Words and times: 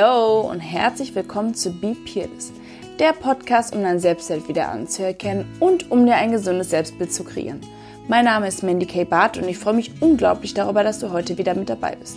Hallo 0.00 0.40
und 0.50 0.60
herzlich 0.60 1.14
willkommen 1.14 1.54
zu 1.54 1.72
Be 1.72 1.94
Peerless, 1.94 2.52
der 2.98 3.12
Podcast, 3.12 3.74
um 3.74 3.82
dein 3.82 4.00
Selbstwert 4.00 4.48
wieder 4.48 4.70
anzuerkennen 4.70 5.44
und 5.60 5.90
um 5.90 6.06
dir 6.06 6.14
ein 6.14 6.32
gesundes 6.32 6.70
Selbstbild 6.70 7.12
zu 7.12 7.22
kreieren. 7.22 7.60
Mein 8.08 8.24
Name 8.24 8.48
ist 8.48 8.62
Mandy 8.62 8.86
K. 8.86 9.04
Barth 9.04 9.36
und 9.36 9.46
ich 9.46 9.58
freue 9.58 9.74
mich 9.74 9.90
unglaublich 10.00 10.54
darüber, 10.54 10.84
dass 10.84 11.00
du 11.00 11.12
heute 11.12 11.36
wieder 11.36 11.54
mit 11.54 11.68
dabei 11.68 11.96
bist. 11.96 12.16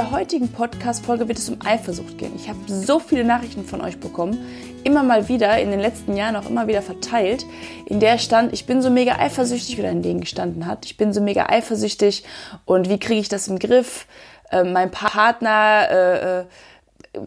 Der 0.00 0.12
heutigen 0.12 0.48
Podcast-Folge 0.48 1.28
wird 1.28 1.36
es 1.36 1.50
um 1.50 1.58
Eifersucht 1.62 2.16
gehen. 2.16 2.32
Ich 2.34 2.48
habe 2.48 2.58
so 2.66 3.00
viele 3.00 3.22
Nachrichten 3.22 3.66
von 3.66 3.82
euch 3.82 4.00
bekommen, 4.00 4.38
immer 4.82 5.02
mal 5.02 5.28
wieder, 5.28 5.60
in 5.60 5.70
den 5.70 5.78
letzten 5.78 6.16
Jahren 6.16 6.36
auch 6.36 6.48
immer 6.48 6.66
wieder 6.66 6.80
verteilt, 6.80 7.44
in 7.84 8.00
der 8.00 8.16
stand, 8.16 8.54
ich 8.54 8.64
bin 8.64 8.80
so 8.80 8.88
mega 8.88 9.16
eifersüchtig, 9.18 9.78
oder 9.78 9.90
in 9.90 10.00
denen 10.00 10.20
gestanden 10.20 10.64
hat, 10.64 10.86
ich 10.86 10.96
bin 10.96 11.12
so 11.12 11.20
mega 11.20 11.50
eifersüchtig 11.50 12.24
und 12.64 12.88
wie 12.88 12.98
kriege 12.98 13.20
ich 13.20 13.28
das 13.28 13.46
im 13.48 13.58
Griff? 13.58 14.06
Äh, 14.50 14.64
mein 14.64 14.90
Partner 14.90 15.90
äh, 15.90 16.38
äh, 16.40 16.44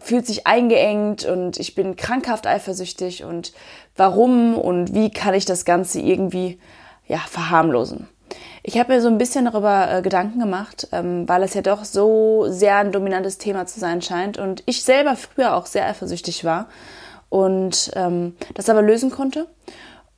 fühlt 0.00 0.26
sich 0.26 0.48
eingeengt 0.48 1.24
und 1.24 1.60
ich 1.60 1.76
bin 1.76 1.94
krankhaft 1.94 2.44
eifersüchtig 2.44 3.22
und 3.22 3.52
warum 3.94 4.58
und 4.58 4.92
wie 4.92 5.10
kann 5.10 5.34
ich 5.34 5.44
das 5.44 5.64
Ganze 5.64 6.00
irgendwie 6.00 6.58
ja, 7.06 7.18
verharmlosen? 7.18 8.08
Ich 8.66 8.78
habe 8.78 8.94
mir 8.94 9.02
so 9.02 9.08
ein 9.08 9.18
bisschen 9.18 9.44
darüber 9.44 9.92
äh, 9.92 10.00
Gedanken 10.00 10.38
gemacht, 10.38 10.88
ähm, 10.90 11.28
weil 11.28 11.42
es 11.42 11.52
ja 11.52 11.60
doch 11.60 11.84
so 11.84 12.46
sehr 12.48 12.76
ein 12.78 12.92
dominantes 12.92 13.36
Thema 13.36 13.66
zu 13.66 13.78
sein 13.78 14.00
scheint 14.00 14.38
und 14.38 14.62
ich 14.64 14.82
selber 14.82 15.16
früher 15.16 15.54
auch 15.54 15.66
sehr 15.66 15.84
eifersüchtig 15.86 16.44
war 16.44 16.68
und 17.28 17.90
ähm, 17.94 18.34
das 18.54 18.70
aber 18.70 18.80
lösen 18.80 19.10
konnte. 19.10 19.48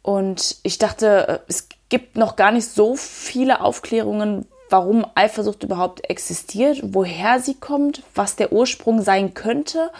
Und 0.01 0.59
ich 0.63 0.79
dachte, 0.79 1.27
äh, 1.27 1.39
es 1.49 1.69
gibt 1.89 2.17
noch 2.17 2.37
gar 2.37 2.53
nicht 2.53 2.69
so 2.69 2.95
viele 2.95 3.63
Aufklärungen, 3.63 4.47
warum 4.71 5.05
Eifersucht 5.17 5.65
überhaupt 5.65 6.09
existiert, 6.09 6.81
woher 6.85 7.41
sie 7.41 7.55
kommt, 7.55 8.05
was 8.15 8.37
der 8.37 8.53
Ursprung 8.53 9.03
sein 9.03 9.35
könnte 9.35 9.91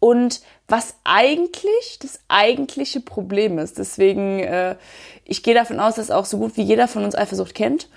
und 0.00 0.40
was 0.68 0.96
eigentlich 1.04 1.98
das 2.00 2.20
eigentliche 2.28 3.00
Problem 3.00 3.58
ist. 3.58 3.78
Deswegen, 3.78 4.40
äh, 4.40 4.76
ich 5.24 5.42
gehe 5.42 5.54
davon 5.54 5.80
aus, 5.80 5.96
dass 5.96 6.10
auch 6.10 6.24
so 6.24 6.38
gut 6.38 6.56
wie 6.56 6.62
jeder 6.62 6.88
von 6.88 7.04
uns 7.04 7.14
Eifersucht 7.14 7.54
kennt. 7.54 7.88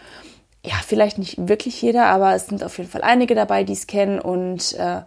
Ja, 0.64 0.76
vielleicht 0.86 1.18
nicht 1.18 1.48
wirklich 1.48 1.82
jeder, 1.82 2.06
aber 2.06 2.34
es 2.36 2.48
sind 2.48 2.64
auf 2.64 2.78
jeden 2.78 2.90
Fall 2.90 3.02
einige 3.02 3.36
dabei, 3.36 3.64
die 3.64 3.74
es 3.74 3.88
kennen 3.88 4.20
und 4.20 4.74
äh, 4.74 5.02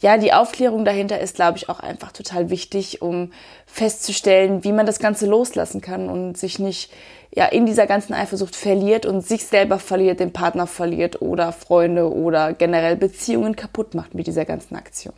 ja, 0.00 0.18
die 0.18 0.32
Aufklärung 0.32 0.84
dahinter 0.84 1.18
ist, 1.20 1.36
glaube 1.36 1.56
ich, 1.56 1.68
auch 1.68 1.80
einfach 1.80 2.12
total 2.12 2.50
wichtig, 2.50 3.00
um 3.00 3.32
festzustellen, 3.64 4.62
wie 4.62 4.72
man 4.72 4.86
das 4.86 4.98
Ganze 4.98 5.26
loslassen 5.26 5.80
kann 5.80 6.10
und 6.10 6.36
sich 6.36 6.58
nicht 6.58 6.92
ja 7.34 7.46
in 7.46 7.66
dieser 7.66 7.86
ganzen 7.86 8.12
Eifersucht 8.12 8.54
verliert 8.54 9.06
und 9.06 9.22
sich 9.22 9.46
selber 9.46 9.78
verliert, 9.78 10.20
den 10.20 10.32
Partner 10.32 10.66
verliert 10.66 11.22
oder 11.22 11.52
Freunde 11.52 12.12
oder 12.12 12.52
generell 12.52 12.96
Beziehungen 12.96 13.56
kaputt 13.56 13.94
macht 13.94 14.14
mit 14.14 14.26
dieser 14.26 14.44
ganzen 14.44 14.76
Aktion. 14.76 15.14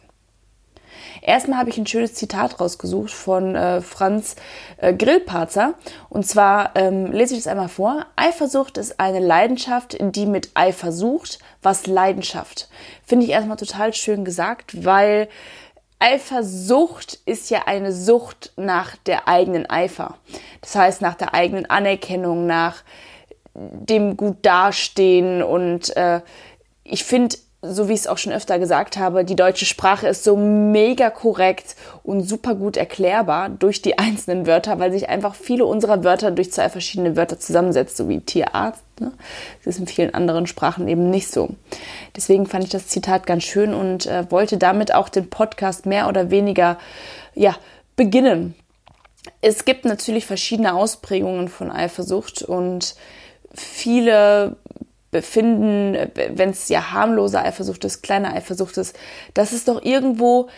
Erstmal 1.22 1.58
habe 1.58 1.70
ich 1.70 1.78
ein 1.78 1.86
schönes 1.86 2.14
Zitat 2.14 2.60
rausgesucht 2.60 3.10
von 3.10 3.54
äh, 3.54 3.80
Franz 3.80 4.36
äh, 4.78 4.94
Grillparzer. 4.94 5.74
Und 6.08 6.26
zwar 6.26 6.76
ähm, 6.76 7.12
lese 7.12 7.34
ich 7.34 7.40
es 7.40 7.46
einmal 7.46 7.68
vor. 7.68 8.06
Eifersucht 8.16 8.78
ist 8.78 9.00
eine 9.00 9.20
Leidenschaft, 9.20 9.96
die 10.00 10.26
mit 10.26 10.50
Eifer 10.54 10.92
sucht, 10.92 11.38
was 11.62 11.86
Leidenschaft. 11.86 12.68
Finde 13.04 13.26
ich 13.26 13.32
erstmal 13.32 13.56
total 13.56 13.92
schön 13.94 14.24
gesagt, 14.24 14.84
weil 14.84 15.28
Eifersucht 15.98 17.20
ist 17.24 17.50
ja 17.50 17.62
eine 17.66 17.92
Sucht 17.92 18.52
nach 18.56 18.96
der 18.96 19.28
eigenen 19.28 19.68
Eifer. 19.68 20.18
Das 20.60 20.74
heißt, 20.74 21.00
nach 21.00 21.14
der 21.14 21.32
eigenen 21.32 21.66
Anerkennung, 21.66 22.46
nach 22.46 22.82
dem 23.54 24.16
gut 24.16 24.38
dastehen 24.42 25.42
und 25.42 25.96
äh, 25.96 26.20
ich 26.84 27.04
finde, 27.04 27.36
so 27.72 27.88
wie 27.88 27.92
ich 27.92 28.00
es 28.00 28.06
auch 28.06 28.18
schon 28.18 28.32
öfter 28.32 28.58
gesagt 28.58 28.96
habe, 28.96 29.24
die 29.24 29.36
deutsche 29.36 29.66
Sprache 29.66 30.08
ist 30.08 30.24
so 30.24 30.36
mega 30.36 31.10
korrekt 31.10 31.76
und 32.02 32.22
super 32.22 32.54
gut 32.54 32.76
erklärbar 32.76 33.48
durch 33.48 33.82
die 33.82 33.98
einzelnen 33.98 34.46
Wörter, 34.46 34.78
weil 34.78 34.92
sich 34.92 35.08
einfach 35.08 35.34
viele 35.34 35.64
unserer 35.64 36.04
Wörter 36.04 36.30
durch 36.30 36.52
zwei 36.52 36.68
verschiedene 36.68 37.16
Wörter 37.16 37.38
zusammensetzt, 37.38 37.96
so 37.96 38.08
wie 38.08 38.20
Tierarzt. 38.20 38.82
Ne? 39.00 39.12
Das 39.64 39.74
ist 39.74 39.80
in 39.80 39.86
vielen 39.86 40.14
anderen 40.14 40.46
Sprachen 40.46 40.88
eben 40.88 41.10
nicht 41.10 41.30
so. 41.30 41.50
Deswegen 42.14 42.46
fand 42.46 42.64
ich 42.64 42.70
das 42.70 42.88
Zitat 42.88 43.26
ganz 43.26 43.44
schön 43.44 43.74
und 43.74 44.06
äh, 44.06 44.30
wollte 44.30 44.56
damit 44.56 44.94
auch 44.94 45.08
den 45.08 45.28
Podcast 45.30 45.86
mehr 45.86 46.08
oder 46.08 46.30
weniger 46.30 46.78
ja, 47.34 47.54
beginnen. 47.96 48.54
Es 49.40 49.64
gibt 49.64 49.84
natürlich 49.84 50.26
verschiedene 50.26 50.74
Ausprägungen 50.74 51.48
von 51.48 51.70
Eifersucht 51.70 52.42
und 52.42 52.94
viele 53.52 54.56
befinden, 55.10 56.10
wenn 56.34 56.50
es 56.50 56.68
ja 56.68 56.92
harmlose 56.92 57.40
Eifersucht 57.40 57.84
ist, 57.84 58.02
kleine 58.02 58.32
Eifersucht 58.32 58.76
ist, 58.76 58.98
dass 59.34 59.52
es 59.52 59.64
doch 59.64 59.82
irgendwo 59.82 60.48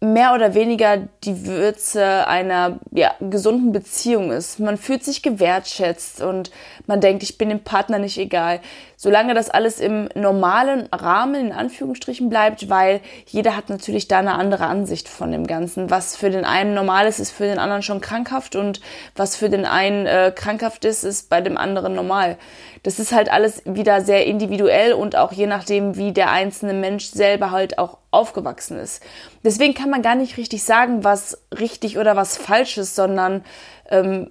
mehr 0.00 0.32
oder 0.32 0.54
weniger 0.54 1.08
die 1.24 1.44
Würze 1.44 2.28
einer 2.28 2.78
ja, 2.92 3.14
gesunden 3.18 3.72
Beziehung 3.72 4.30
ist. 4.30 4.60
Man 4.60 4.76
fühlt 4.76 5.02
sich 5.02 5.22
gewertschätzt 5.22 6.22
und 6.22 6.52
man 6.86 7.00
denkt, 7.00 7.24
ich 7.24 7.36
bin 7.36 7.48
dem 7.48 7.64
Partner 7.64 7.98
nicht 7.98 8.16
egal. 8.16 8.60
Solange 8.96 9.34
das 9.34 9.50
alles 9.50 9.80
im 9.80 10.08
normalen 10.14 10.86
Rahmen 10.92 11.46
in 11.46 11.52
Anführungsstrichen 11.52 12.28
bleibt, 12.28 12.70
weil 12.70 13.00
jeder 13.26 13.56
hat 13.56 13.70
natürlich 13.70 14.06
da 14.06 14.20
eine 14.20 14.34
andere 14.34 14.66
Ansicht 14.66 15.08
von 15.08 15.32
dem 15.32 15.46
Ganzen. 15.46 15.90
Was 15.90 16.16
für 16.16 16.30
den 16.30 16.44
einen 16.44 16.74
normal 16.74 17.06
ist, 17.06 17.18
ist 17.18 17.32
für 17.32 17.46
den 17.46 17.58
anderen 17.58 17.82
schon 17.82 18.00
krankhaft 18.00 18.54
und 18.54 18.80
was 19.16 19.36
für 19.36 19.50
den 19.50 19.66
einen 19.66 20.06
äh, 20.06 20.32
krankhaft 20.34 20.84
ist, 20.84 21.02
ist 21.02 21.28
bei 21.28 21.40
dem 21.40 21.56
anderen 21.56 21.94
normal. 21.94 22.38
Das 22.84 22.98
ist 22.98 23.12
halt 23.12 23.30
alles 23.30 23.62
wieder 23.64 24.00
sehr 24.00 24.26
individuell 24.26 24.92
und 24.92 25.16
auch 25.16 25.32
je 25.32 25.46
nachdem, 25.46 25.96
wie 25.96 26.12
der 26.12 26.30
einzelne 26.30 26.74
Mensch 26.74 27.06
selber 27.06 27.50
halt 27.50 27.78
auch 27.78 27.98
aufgewachsen 28.10 28.78
ist. 28.78 29.02
Deswegen 29.44 29.74
kann 29.74 29.87
man 29.90 30.02
gar 30.02 30.14
nicht 30.14 30.36
richtig 30.36 30.64
sagen, 30.64 31.04
was 31.04 31.42
richtig 31.58 31.98
oder 31.98 32.16
was 32.16 32.36
falsch 32.36 32.78
ist, 32.78 32.94
sondern 32.94 33.44
ähm, 33.90 34.30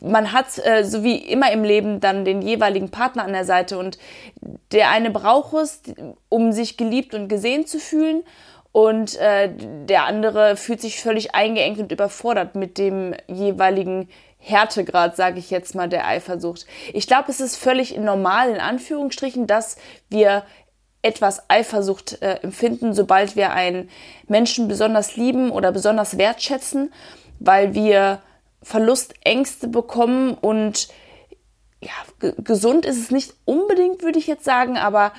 man 0.00 0.32
hat, 0.32 0.58
äh, 0.64 0.84
so 0.84 1.02
wie 1.02 1.16
immer 1.16 1.52
im 1.52 1.64
Leben, 1.64 2.00
dann 2.00 2.24
den 2.24 2.42
jeweiligen 2.42 2.90
Partner 2.90 3.24
an 3.24 3.32
der 3.32 3.44
Seite 3.44 3.78
und 3.78 3.98
der 4.72 4.90
eine 4.90 5.10
braucht 5.10 5.54
es, 5.54 5.82
um 6.28 6.52
sich 6.52 6.76
geliebt 6.76 7.14
und 7.14 7.28
gesehen 7.28 7.66
zu 7.66 7.78
fühlen 7.78 8.22
und 8.72 9.16
äh, 9.16 9.50
der 9.54 10.04
andere 10.04 10.56
fühlt 10.56 10.80
sich 10.80 11.00
völlig 11.00 11.34
eingeengt 11.34 11.78
und 11.78 11.92
überfordert 11.92 12.54
mit 12.54 12.78
dem 12.78 13.14
jeweiligen 13.28 14.08
Härtegrad, 14.38 15.16
sage 15.16 15.38
ich 15.38 15.50
jetzt 15.50 15.74
mal, 15.74 15.88
der 15.88 16.06
Eifersucht. 16.06 16.66
Ich 16.92 17.06
glaube, 17.06 17.30
es 17.30 17.40
ist 17.40 17.56
völlig 17.56 17.96
normal, 17.96 18.50
in 18.50 18.60
Anführungsstrichen, 18.60 19.46
dass 19.46 19.76
wir 20.10 20.44
etwas 21.04 21.48
Eifersucht 21.48 22.22
äh, 22.22 22.40
empfinden, 22.42 22.94
sobald 22.94 23.36
wir 23.36 23.52
einen 23.52 23.90
Menschen 24.26 24.68
besonders 24.68 25.16
lieben 25.16 25.50
oder 25.50 25.70
besonders 25.70 26.18
wertschätzen, 26.18 26.92
weil 27.38 27.74
wir 27.74 28.20
Verlustängste 28.62 29.68
bekommen 29.68 30.34
und 30.34 30.88
ja, 31.80 32.30
gesund 32.38 32.86
ist 32.86 32.98
es 32.98 33.10
nicht 33.10 33.34
unbedingt, 33.44 34.02
würde 34.02 34.18
ich 34.18 34.26
jetzt 34.26 34.44
sagen, 34.44 34.78
aber 34.78 35.12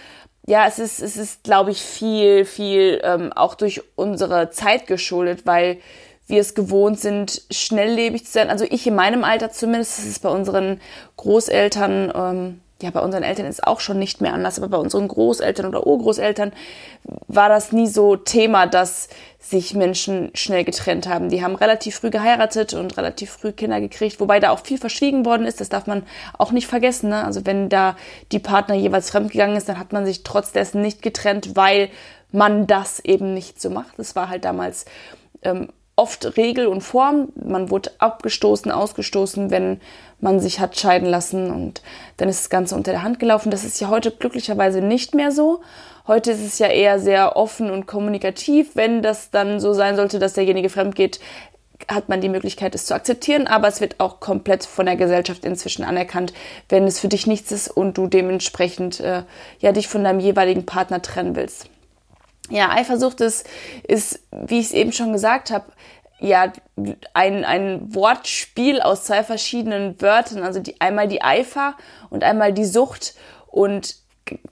ja, 0.47 0.66
es 0.68 0.79
ist, 0.79 1.00
es 1.01 1.18
ist, 1.18 1.44
glaube 1.44 1.72
ich, 1.72 1.81
viel, 1.81 2.45
viel 2.45 3.01
ähm, 3.03 3.31
auch 3.34 3.56
durch 3.56 3.81
unsere 3.95 4.50
Zeit 4.50 4.88
geschuldet, 4.88 5.45
weil 5.45 5.79
wir 6.28 6.41
es 6.41 6.56
gewohnt 6.56 7.00
sind, 7.00 7.44
schnelllebig 7.51 8.25
zu 8.25 8.31
sein. 8.31 8.50
Also 8.50 8.66
ich 8.68 8.85
in 8.88 8.95
meinem 8.95 9.24
Alter 9.24 9.51
zumindest, 9.51 10.00
das 10.00 10.06
ist 10.06 10.24
bei 10.24 10.29
unseren 10.29 10.81
Großeltern 11.18 12.12
ähm, 12.16 12.62
ja, 12.81 12.90
bei 12.90 13.00
unseren 13.00 13.24
Eltern 13.24 13.46
ist 13.46 13.66
auch 13.66 13.80
schon 13.80 14.00
nicht 14.00 14.19
mehr 14.19 14.34
anders, 14.34 14.58
aber 14.58 14.68
bei 14.68 14.78
unseren 14.78 15.08
Großeltern 15.08 15.66
oder 15.66 15.88
Urgroßeltern 15.88 16.52
war 17.28 17.47
das 17.47 17.72
nie 17.72 17.88
so 17.88 18.18
Thema, 18.18 18.68
dass 18.68 19.08
sich 19.40 19.74
Menschen 19.75 20.31
schnell 20.34 20.66
getrennt 20.66 21.08
haben. 21.08 21.30
Die 21.30 21.41
haben 21.41 21.56
relativ 21.56 21.96
früh 21.96 22.09
geheiratet 22.09 22.74
und 22.74 22.97
relativ 22.97 23.31
früh 23.31 23.53
Kinder 23.53 23.80
gekriegt, 23.80 24.19
wobei 24.19 24.41
da 24.41 24.50
auch 24.50 24.59
viel 24.59 24.78
verschwiegen 24.78 25.24
worden 25.24 25.46
ist. 25.46 25.62
Das 25.62 25.69
darf 25.69 25.88
man 25.88 26.03
auch 26.38 26.52
nicht 26.52 26.68
vergessen. 26.68 27.10
Ne? 27.10 27.24
Also 27.24 27.45
wenn 27.45 27.69
da 27.69 27.95
die 28.33 28.39
Partner 28.39 28.75
jeweils 28.75 29.10
fremdgegangen 29.10 29.56
ist, 29.56 29.69
dann 29.69 29.80
hat 29.80 29.94
man 29.94 30.06
sich 30.06 30.24
trotz 30.24 30.51
dessen 30.51 30.81
nicht 30.81 31.01
getrennt, 31.01 31.56
weil 31.56 31.89
man 32.33 32.68
das 32.68 33.00
eben 33.00 33.33
nicht 33.33 33.62
so 33.62 33.69
macht. 33.69 33.98
Das 33.98 34.18
war 34.18 34.28
halt 34.28 34.44
damals 34.44 34.86
ähm, 35.44 35.69
oft 35.95 36.38
Regel 36.38 36.68
und 36.68 36.81
Form. 36.81 37.30
Man 37.36 37.69
wurde 37.69 37.92
abgestoßen, 38.00 38.71
ausgestoßen, 38.71 39.51
wenn 39.51 39.80
man 40.19 40.39
sich 40.39 40.59
hat 40.59 40.77
scheiden 40.77 41.07
lassen 41.07 41.51
und 41.51 41.81
dann 42.18 42.30
ist 42.30 42.42
das 42.42 42.50
Ganze 42.50 42.75
unter 42.75 42.92
der 42.92 43.03
Hand 43.03 43.19
gelaufen. 43.19 43.51
Das 43.51 43.63
ist 43.63 43.80
ja 43.80 43.89
heute 43.89 44.12
glücklicherweise 44.12 44.81
nicht 44.81 45.13
mehr 45.13 45.31
so. 45.31 45.62
Heute 46.07 46.31
ist 46.31 46.45
es 46.45 46.59
ja 46.59 46.68
eher 46.68 47.00
sehr 47.00 47.36
offen 47.36 47.71
und 47.71 47.88
kommunikativ. 47.88 48.75
Wenn 48.75 49.01
das 49.01 49.31
dann 49.31 49.59
so 49.59 49.74
sein 49.74 49.95
sollte, 49.95 50.19
dass 50.19 50.33
derjenige 50.33 50.69
fremd 50.69 50.95
geht, 50.95 51.19
hat 51.88 52.09
man 52.09 52.21
die 52.21 52.30
Möglichkeit, 52.30 52.74
es 52.74 52.86
zu 52.86 52.95
akzeptieren, 52.95 53.47
aber 53.47 53.68
es 53.68 53.81
wird 53.81 54.00
auch 54.00 54.19
komplett 54.19 54.65
von 54.65 54.86
der 54.86 54.95
Gesellschaft 54.95 55.44
inzwischen 55.44 55.83
anerkannt, 55.83 56.33
wenn 56.69 56.86
es 56.86 57.00
für 57.00 57.09
dich 57.09 57.27
nichts 57.27 57.51
ist 57.51 57.68
und 57.68 57.97
du 57.97 58.07
dementsprechend 58.07 59.00
äh, 59.00 59.24
ja 59.59 59.71
dich 59.71 59.88
von 59.88 60.03
deinem 60.03 60.19
jeweiligen 60.19 60.65
Partner 60.65 61.01
trennen 61.01 61.36
willst. 61.36 61.69
Ja, 62.50 62.69
Eifersucht 62.69 63.21
ist, 63.21 63.47
ist 63.88 64.19
wie 64.31 64.59
ich 64.59 64.68
es 64.68 64.71
eben 64.71 64.92
schon 64.92 65.13
gesagt 65.13 65.51
habe, 65.51 65.71
ja 66.19 66.51
ein, 67.13 67.44
ein 67.44 67.94
Wortspiel 67.94 68.81
aus 68.81 69.03
zwei 69.03 69.24
verschiedenen 69.24 70.00
Wörtern, 70.01 70.44
also 70.44 70.59
die, 70.59 70.80
einmal 70.80 71.07
die 71.07 71.21
Eifer 71.21 71.75
und 72.09 72.24
einmal 72.24 72.53
die 72.53 72.65
Sucht. 72.65 73.15
Und 73.47 73.95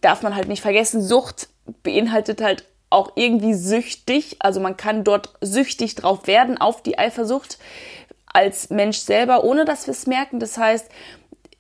darf 0.01 0.22
man 0.22 0.36
halt 0.36 0.48
nicht 0.48 0.62
vergessen, 0.62 1.01
Sucht 1.01 1.50
beinhaltet 1.84 2.42
halt 2.42 2.66
auch 2.90 3.13
irgendwie 3.16 3.54
süchtig. 3.54 4.38
Also 4.40 4.60
man 4.60 4.78
kann 4.78 5.04
dort 5.04 5.34
süchtig 5.42 5.95
drauf 5.95 6.28
werden, 6.28 6.60
auf 6.60 6.84
die 6.84 6.98
Eifersucht 6.98 7.57
als 8.25 8.69
Mensch 8.69 8.98
selber, 8.98 9.44
ohne 9.44 9.66
dass 9.66 9.88
wir 9.88 9.92
es 9.92 10.07
merken. 10.07 10.40
Das 10.40 10.57
heißt, 10.57 10.90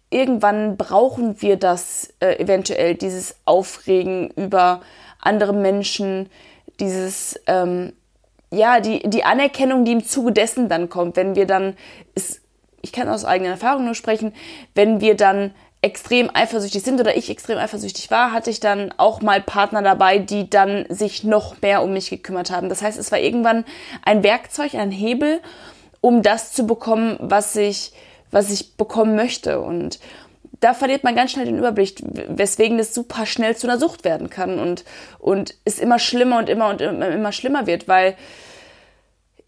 irgendwann 0.09 0.77
brauchen 0.77 1.41
wir 1.41 1.57
das 1.57 2.13
äh, 2.19 2.37
eventuell, 2.37 2.95
dieses 2.95 3.35
Aufregen 3.45 4.29
über 4.31 4.81
andere 5.25 5.53
Menschen, 5.53 6.29
dieses, 6.79 7.39
ähm, 7.47 7.93
ja, 8.51 8.79
die, 8.79 9.07
die 9.09 9.23
Anerkennung, 9.23 9.85
die 9.85 9.93
im 9.93 10.05
Zuge 10.05 10.31
dessen 10.31 10.69
dann 10.69 10.89
kommt, 10.89 11.15
wenn 11.15 11.35
wir 11.35 11.47
dann, 11.47 11.75
ist, 12.15 12.41
ich 12.81 12.91
kann 12.91 13.09
aus 13.09 13.25
eigener 13.25 13.51
Erfahrung 13.51 13.85
nur 13.85 13.95
sprechen, 13.95 14.33
wenn 14.75 15.01
wir 15.01 15.15
dann 15.15 15.53
extrem 15.81 16.29
eifersüchtig 16.33 16.81
sind 16.81 16.99
oder 16.99 17.17
ich 17.17 17.29
extrem 17.29 17.57
eifersüchtig 17.57 18.09
war, 18.09 18.31
hatte 18.31 18.49
ich 18.49 18.61
dann 18.61 18.93
auch 18.97 19.21
mal 19.21 19.41
Partner 19.41 19.81
dabei, 19.81 20.17
die 20.17 20.49
dann 20.49 20.85
sich 20.87 21.25
noch 21.25 21.61
mehr 21.61 21.83
um 21.83 21.91
mich 21.91 22.09
gekümmert 22.09 22.51
haben. 22.51 22.69
Das 22.69 22.81
heißt, 22.81 22.97
es 22.97 23.11
war 23.11 23.19
irgendwann 23.19 23.65
ein 24.03 24.23
Werkzeug, 24.23 24.75
ein 24.75 24.91
Hebel, 24.91 25.41
um 25.99 26.21
das 26.21 26.53
zu 26.53 26.65
bekommen, 26.65 27.17
was 27.19 27.55
ich, 27.57 27.91
was 28.31 28.49
ich 28.49 28.77
bekommen 28.77 29.15
möchte. 29.15 29.59
Und 29.59 29.99
da 30.63 30.73
verliert 30.73 31.03
man 31.03 31.15
ganz 31.15 31.31
schnell 31.31 31.45
den 31.45 31.57
Überblick, 31.57 32.01
weswegen 32.01 32.77
das 32.77 32.93
super 32.93 33.25
schnell 33.25 33.55
zu 33.57 33.67
einer 33.67 33.77
Sucht 33.77 34.05
werden 34.05 34.29
kann 34.29 34.59
und, 34.59 34.85
und 35.19 35.55
es 35.65 35.77
immer 35.77 35.99
schlimmer 35.99 36.37
und 36.37 36.49
immer 36.49 36.69
und 36.69 36.81
immer, 36.81 37.09
immer 37.09 37.31
schlimmer 37.33 37.67
wird, 37.67 37.87
weil, 37.87 38.15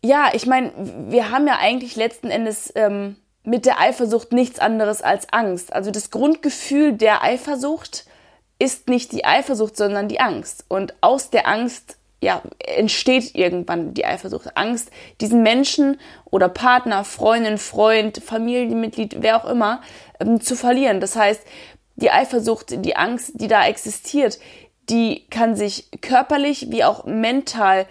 ja, 0.04 0.30
ich 0.34 0.46
meine, 0.46 0.72
wir 0.76 1.32
haben 1.32 1.48
ja 1.48 1.58
eigentlich 1.60 1.96
letzten 1.96 2.30
Endes 2.30 2.72
ähm, 2.76 3.16
mit 3.44 3.66
der 3.66 3.80
Eifersucht 3.80 4.34
nichts 4.34 4.60
anderes 4.60 5.02
als 5.02 5.32
Angst. 5.32 5.72
Also 5.72 5.90
das 5.90 6.12
Grundgefühl 6.12 6.94
der 6.94 7.24
Eifersucht 7.24 8.06
ist 8.60 8.90
nicht 8.90 9.12
die 9.12 9.26
Eifersucht, 9.26 9.78
sondern 9.78 10.08
die 10.08 10.20
Angst. 10.20 10.66
Und 10.68 10.96
aus 11.02 11.30
der 11.30 11.48
Angst 11.48 11.98
ja, 12.26 12.42
entsteht 12.58 13.36
irgendwann 13.36 13.94
die 13.94 14.04
Eifersucht. 14.04 14.58
Angst, 14.58 14.90
diesen 15.22 15.44
Menschen 15.44 16.00
oder 16.26 16.50
Partner, 16.50 17.04
Freundin, 17.04 17.60
Freund, 17.60 18.18
Familienmitglied, 18.18 19.18
wer 19.20 19.38
auch 19.38 19.48
immer, 19.48 19.82
ähm, 20.20 20.42
zu 20.42 20.56
verlieren. 20.56 21.00
Das 21.00 21.16
heißt, 21.16 21.44
die 21.98 22.10
Eifersucht, 22.10 22.84
die 22.84 22.96
Angst, 22.96 23.34
die 23.36 23.48
da 23.48 23.68
existiert, 23.68 24.40
die 24.90 25.28
kann 25.30 25.56
sich 25.56 25.92
körperlich 26.02 26.72
wie 26.72 26.84
auch 26.84 27.06
mental 27.06 27.86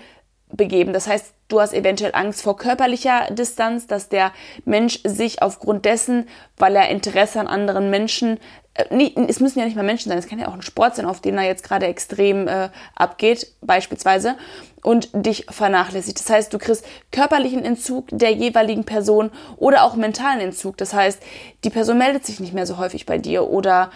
begeben. 0.52 0.92
Das 0.92 1.06
heißt, 1.06 1.33
du 1.49 1.61
hast 1.61 1.75
eventuell 1.75 2.12
Angst 2.14 2.43
vor 2.43 2.56
körperlicher 2.56 3.29
Distanz, 3.31 3.87
dass 3.87 4.08
der 4.08 4.32
Mensch 4.64 5.00
sich 5.05 5.43
aufgrund 5.43 5.85
dessen, 5.85 6.29
weil 6.56 6.76
er 6.76 6.88
Interesse 6.88 7.41
an 7.41 7.46
anderen 7.46 7.91
Menschen 7.91 8.38
äh, 8.75 8.85
nee, 8.91 9.14
es 9.29 9.41
müssen 9.41 9.61
ja 9.61 9.64
nicht 9.64 9.76
mal 9.76 9.85
Menschen 9.85 10.08
sein, 10.08 10.19
es 10.19 10.26
kann 10.26 10.38
ja 10.38 10.49
auch 10.49 10.55
ein 10.55 10.62
Sport 10.62 10.96
sein, 10.96 11.06
auf 11.06 11.20
den 11.20 11.38
er 11.38 11.44
jetzt 11.44 11.62
gerade 11.62 11.87
extrem 11.87 12.49
äh, 12.49 12.70
abgeht, 12.96 13.55
beispielsweise, 13.61 14.37
und 14.82 15.08
dich 15.14 15.46
vernachlässigt. 15.49 16.19
Das 16.19 16.29
heißt, 16.29 16.52
du 16.52 16.58
kriegst 16.58 16.85
körperlichen 17.11 17.64
Entzug 17.64 18.08
der 18.11 18.32
jeweiligen 18.32 18.85
Person 18.85 19.31
oder 19.56 19.85
auch 19.85 19.94
mentalen 19.94 20.41
Entzug. 20.41 20.76
Das 20.76 20.93
heißt, 20.93 21.23
die 21.62 21.70
Person 21.70 21.99
meldet 21.99 22.26
sich 22.26 22.41
nicht 22.41 22.52
mehr 22.52 22.67
so 22.67 22.76
häufig 22.76 23.06
bei 23.06 23.17
dir 23.17 23.49
oder 23.49 23.91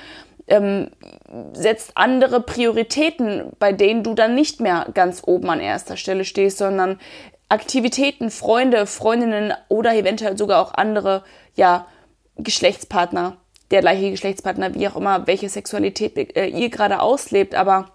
ähm, 0.47 0.91
setzt 1.53 1.93
andere 1.97 2.41
Prioritäten, 2.41 3.51
bei 3.59 3.73
denen 3.73 4.03
du 4.03 4.15
dann 4.15 4.35
nicht 4.35 4.61
mehr 4.61 4.87
ganz 4.95 5.23
oben 5.27 5.51
an 5.51 5.61
erster 5.61 5.99
Stelle 5.99 6.25
stehst, 6.25 6.57
sondern 6.57 6.99
Aktivitäten, 7.49 8.31
Freunde, 8.31 8.87
Freundinnen 8.87 9.55
oder 9.69 9.95
eventuell 9.95 10.37
sogar 10.37 10.61
auch 10.61 10.75
andere, 10.75 11.25
ja, 11.55 11.87
Geschlechtspartner, 12.37 13.37
der 13.71 13.81
gleiche 13.81 14.11
Geschlechtspartner, 14.11 14.75
wie 14.75 14.87
auch 14.89 14.97
immer, 14.97 15.27
welche 15.27 15.49
Sexualität 15.49 16.17
äh, 16.37 16.47
ihr 16.47 16.69
gerade 16.69 17.01
auslebt, 17.01 17.55
aber 17.55 17.91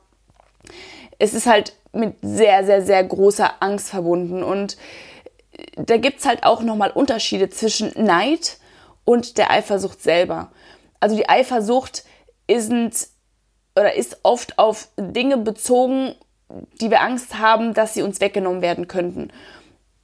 es 1.20 1.34
ist 1.34 1.46
halt 1.46 1.74
mit 1.94 2.16
sehr, 2.22 2.66
sehr, 2.66 2.82
sehr 2.82 3.04
großer 3.04 3.62
Angst 3.62 3.90
verbunden 3.90 4.44
und 4.44 4.78
da 5.76 5.98
gibt's 5.98 6.26
halt 6.26 6.44
auch 6.44 6.62
nochmal 6.62 6.92
Unterschiede 6.92 7.50
zwischen 7.50 7.92
Neid 7.96 8.58
und 9.06 9.38
der 9.38 9.52
Eifersucht 9.52 10.02
selber. 10.02 10.52
Also 11.00 11.16
die 11.16 11.30
Eifersucht 11.30 12.04
ist 12.48 12.72
oder 13.76 13.94
ist 13.96 14.20
oft 14.24 14.60
auf 14.60 14.90
Dinge 14.98 15.38
bezogen, 15.38 16.16
die 16.82 16.90
wir 16.90 17.02
Angst 17.02 17.40
haben, 17.40 17.74
dass 17.74 17.94
sie 17.94 18.02
uns 18.02 18.22
weggenommen 18.22 18.62
werden 18.62 18.88
könnten. 18.88 19.32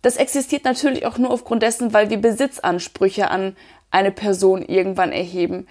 Das 0.01 0.17
existiert 0.17 0.63
natürlich 0.63 1.05
auch 1.05 1.17
nur 1.17 1.31
aufgrund 1.31 1.63
dessen, 1.63 1.93
weil 1.93 2.09
wir 2.09 2.17
Besitzansprüche 2.17 3.29
an 3.29 3.55
eine 3.91 4.11
Person 4.11 4.61
irgendwann 4.61 5.11
erheben. 5.11 5.67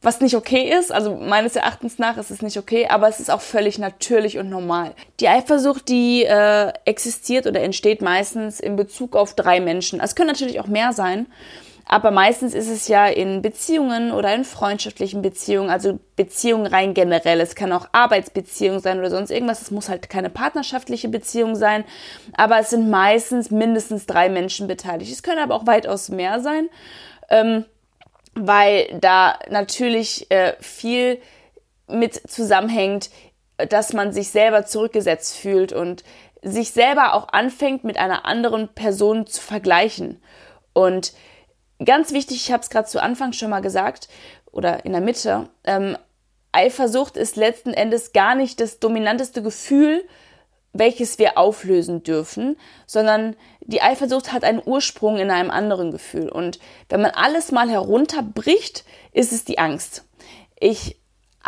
Was 0.00 0.20
nicht 0.20 0.36
okay 0.36 0.72
ist, 0.72 0.92
also 0.92 1.16
meines 1.16 1.56
Erachtens 1.56 1.98
nach 1.98 2.18
ist 2.18 2.30
es 2.30 2.40
nicht 2.40 2.56
okay, 2.56 2.86
aber 2.88 3.08
es 3.08 3.18
ist 3.18 3.30
auch 3.32 3.40
völlig 3.40 3.78
natürlich 3.78 4.38
und 4.38 4.48
normal. 4.48 4.94
Die 5.18 5.28
Eifersucht, 5.28 5.88
die 5.88 6.22
äh, 6.22 6.72
existiert 6.84 7.48
oder 7.48 7.60
entsteht 7.62 8.00
meistens 8.00 8.60
in 8.60 8.76
Bezug 8.76 9.16
auf 9.16 9.34
drei 9.34 9.58
Menschen. 9.58 10.00
Es 10.00 10.14
können 10.14 10.28
natürlich 10.28 10.60
auch 10.60 10.68
mehr 10.68 10.92
sein. 10.92 11.26
Aber 11.90 12.10
meistens 12.10 12.52
ist 12.52 12.68
es 12.68 12.86
ja 12.86 13.06
in 13.06 13.40
Beziehungen 13.40 14.12
oder 14.12 14.34
in 14.34 14.44
freundschaftlichen 14.44 15.22
Beziehungen, 15.22 15.70
also 15.70 15.98
Beziehungen 16.16 16.66
rein 16.66 16.92
generell. 16.92 17.40
Es 17.40 17.54
kann 17.54 17.72
auch 17.72 17.88
Arbeitsbeziehung 17.92 18.80
sein 18.80 18.98
oder 18.98 19.08
sonst 19.08 19.30
irgendwas. 19.30 19.62
Es 19.62 19.70
muss 19.70 19.88
halt 19.88 20.10
keine 20.10 20.28
partnerschaftliche 20.28 21.08
Beziehung 21.08 21.56
sein. 21.56 21.84
Aber 22.36 22.58
es 22.58 22.68
sind 22.68 22.90
meistens 22.90 23.50
mindestens 23.50 24.04
drei 24.04 24.28
Menschen 24.28 24.68
beteiligt. 24.68 25.10
Es 25.10 25.22
können 25.22 25.38
aber 25.38 25.54
auch 25.54 25.66
weitaus 25.66 26.10
mehr 26.10 26.40
sein, 26.40 26.68
ähm, 27.30 27.64
weil 28.34 28.86
da 29.00 29.38
natürlich 29.48 30.30
äh, 30.30 30.56
viel 30.60 31.18
mit 31.86 32.30
zusammenhängt, 32.30 33.08
dass 33.56 33.94
man 33.94 34.12
sich 34.12 34.28
selber 34.28 34.66
zurückgesetzt 34.66 35.38
fühlt 35.38 35.72
und 35.72 36.04
sich 36.42 36.72
selber 36.72 37.14
auch 37.14 37.28
anfängt, 37.28 37.82
mit 37.82 37.96
einer 37.96 38.26
anderen 38.26 38.68
Person 38.68 39.26
zu 39.26 39.40
vergleichen. 39.40 40.20
Und 40.74 41.14
ganz 41.84 42.12
wichtig, 42.12 42.36
ich 42.36 42.52
habe 42.52 42.62
es 42.62 42.70
gerade 42.70 42.88
zu 42.88 43.02
Anfang 43.02 43.32
schon 43.32 43.50
mal 43.50 43.60
gesagt 43.60 44.08
oder 44.50 44.84
in 44.84 44.92
der 44.92 45.00
Mitte, 45.00 45.48
ähm, 45.64 45.96
Eifersucht 46.52 47.16
ist 47.16 47.36
letzten 47.36 47.72
Endes 47.72 48.12
gar 48.12 48.34
nicht 48.34 48.60
das 48.60 48.80
dominanteste 48.80 49.42
Gefühl, 49.42 50.04
welches 50.72 51.18
wir 51.18 51.38
auflösen 51.38 52.02
dürfen, 52.02 52.56
sondern 52.86 53.36
die 53.60 53.82
Eifersucht 53.82 54.32
hat 54.32 54.44
einen 54.44 54.62
Ursprung 54.64 55.18
in 55.18 55.30
einem 55.30 55.50
anderen 55.50 55.90
Gefühl. 55.90 56.28
Und 56.28 56.58
wenn 56.88 57.02
man 57.02 57.10
alles 57.12 57.52
mal 57.52 57.68
herunterbricht, 57.68 58.84
ist 59.12 59.32
es 59.32 59.44
die 59.44 59.58
Angst. 59.58 60.04
Ich 60.58 60.97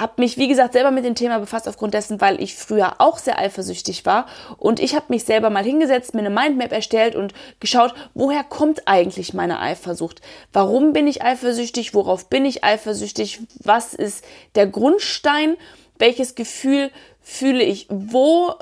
habe 0.01 0.15
mich, 0.17 0.39
wie 0.39 0.49
gesagt, 0.49 0.73
selber 0.73 0.91
mit 0.91 1.05
dem 1.05 1.15
Thema 1.15 1.39
befasst, 1.39 1.69
aufgrund 1.69 1.93
dessen, 1.93 2.21
weil 2.23 2.43
ich 2.43 2.57
früher 2.57 2.95
auch 3.01 3.19
sehr 3.19 3.39
eifersüchtig 3.39 4.07
war. 4.07 4.27
Und 4.57 4.81
ich 4.81 4.95
habe 4.95 5.07
mich 5.09 5.25
selber 5.25 5.51
mal 5.51 5.63
hingesetzt, 5.63 6.15
mir 6.15 6.21
eine 6.21 6.31
Mindmap 6.31 6.73
erstellt 6.73 7.15
und 7.15 7.35
geschaut, 7.61 7.95
woher 8.15 8.43
kommt 8.43 8.89
eigentlich 8.89 9.35
meine 9.35 9.61
Eifersucht? 9.61 10.23
Warum 10.55 10.95
bin 10.95 11.07
ich 11.07 11.23
eifersüchtig? 11.23 11.93
Worauf 11.93 12.31
bin 12.31 12.47
ich 12.47 12.65
eifersüchtig? 12.65 13.41
Was 13.63 13.93
ist 13.93 14.25
der 14.55 14.67
Grundstein? 14.67 15.57
Welches 15.99 16.35
Gefühl 16.35 16.91
fühle 17.21 17.63
ich? 17.63 17.87
Wo, 17.91 18.55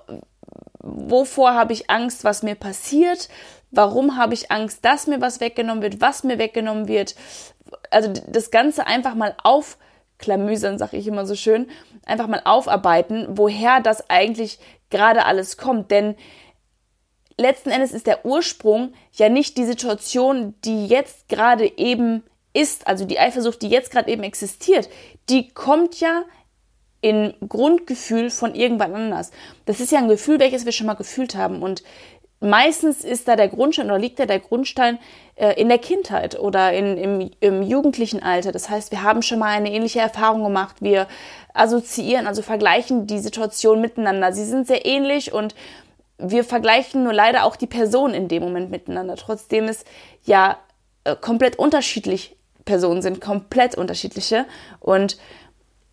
wovor 0.80 1.54
habe 1.54 1.73
ich 1.73 1.88
Angst, 1.88 2.25
was 2.25 2.42
mir 2.42 2.57
passiert? 2.57 3.28
Warum 3.71 4.16
habe 4.16 4.35
ich 4.35 4.50
Angst, 4.50 4.85
dass 4.85 5.07
mir 5.07 5.21
was 5.21 5.38
weggenommen 5.38 5.83
wird, 5.83 6.00
was 6.00 6.25
mir 6.25 6.38
weggenommen 6.38 6.88
wird? 6.88 7.14
Also 7.90 8.12
das 8.26 8.50
Ganze 8.50 8.88
einfach 8.88 9.14
mal 9.14 9.37
auf 9.45 9.78
klamüsern, 10.18 10.78
sag 10.78 10.92
ich 10.92 11.06
immer 11.06 11.26
so 11.26 11.34
schön, 11.34 11.68
einfach 12.04 12.26
mal 12.26 12.42
aufarbeiten, 12.44 13.26
woher 13.30 13.80
das 13.80 14.10
eigentlich 14.10 14.58
gerade 14.90 15.25
alles 15.26 15.56
kommt. 15.56 15.90
Denn 15.90 16.16
letzten 17.37 17.70
Endes 17.70 17.92
ist 17.92 18.06
der 18.06 18.25
Ursprung 18.25 18.92
ja 19.12 19.28
nicht 19.28 19.56
die 19.56 19.64
Situation, 19.64 20.54
die 20.64 20.87
jetzt 20.87 21.28
gerade 21.28 21.78
eben 21.78 22.25
ist, 22.52 22.87
also 22.87 23.04
die 23.04 23.18
Eifersucht, 23.18 23.62
die 23.62 23.68
jetzt 23.68 23.90
gerade 23.90 24.10
eben 24.10 24.22
existiert, 24.22 24.88
die 25.28 25.48
kommt 25.48 26.00
ja 26.00 26.25
in 27.00 27.34
Grundgefühl 27.46 28.30
von 28.30 28.54
irgendwann 28.54 28.94
anders. 28.94 29.30
Das 29.66 29.78
ist 29.78 29.92
ja 29.92 29.98
ein 29.98 30.08
Gefühl, 30.08 30.40
welches 30.40 30.64
wir 30.64 30.72
schon 30.72 30.88
mal 30.88 30.94
gefühlt 30.94 31.37
haben. 31.37 31.62
Und 31.62 31.84
meistens 32.40 33.04
ist 33.04 33.28
da 33.28 33.37
der 33.37 33.49
Grundstein 33.49 33.87
oder 33.87 33.99
liegt 33.99 34.18
da 34.18 34.26
der 34.26 34.38
Grundstein 34.38 34.99
äh, 35.37 35.61
in 35.61 35.68
der 35.68 35.78
Kindheit 35.78 36.38
oder 36.38 36.73
in, 36.73 36.97
im, 36.97 37.30
im 37.40 37.62
jugendlichen 37.62 38.23
Alter. 38.23 38.52
Das 38.52 38.68
heißt, 38.68 38.90
wir 38.90 39.02
haben 39.02 39.23
schon 39.23 39.38
mal 39.38 39.49
eine 39.49 39.73
ähnliche 39.73 40.00
Erfahrung 40.00 40.45
gemacht. 40.45 40.76
Wir 40.80 41.07
assoziieren, 41.54 42.26
also 42.26 42.42
vergleichen 42.42 43.07
die 43.07 43.18
Situation 43.18 43.80
miteinander. 43.80 44.33
Sie 44.33 44.45
sind 44.45 44.66
sehr 44.66 44.87
ähnlich 44.87 45.33
und 45.33 45.54
wir 46.18 46.45
vergleichen 46.45 47.04
nur 47.04 47.12
leider 47.12 47.45
auch 47.45 47.57
die 47.57 47.66
Personen 47.66 48.14
in 48.14 48.28
dem 48.28 48.42
Moment 48.42 48.71
miteinander. 48.71 49.16
Trotzdem 49.16 49.64
es 49.64 49.85
ja 50.25 50.59
äh, 51.04 51.16
komplett 51.16 51.59
unterschiedlich 51.59 52.37
Personen 52.64 53.02
sind, 53.02 53.21
komplett 53.21 53.76
unterschiedliche 53.76 54.45
und 54.80 55.16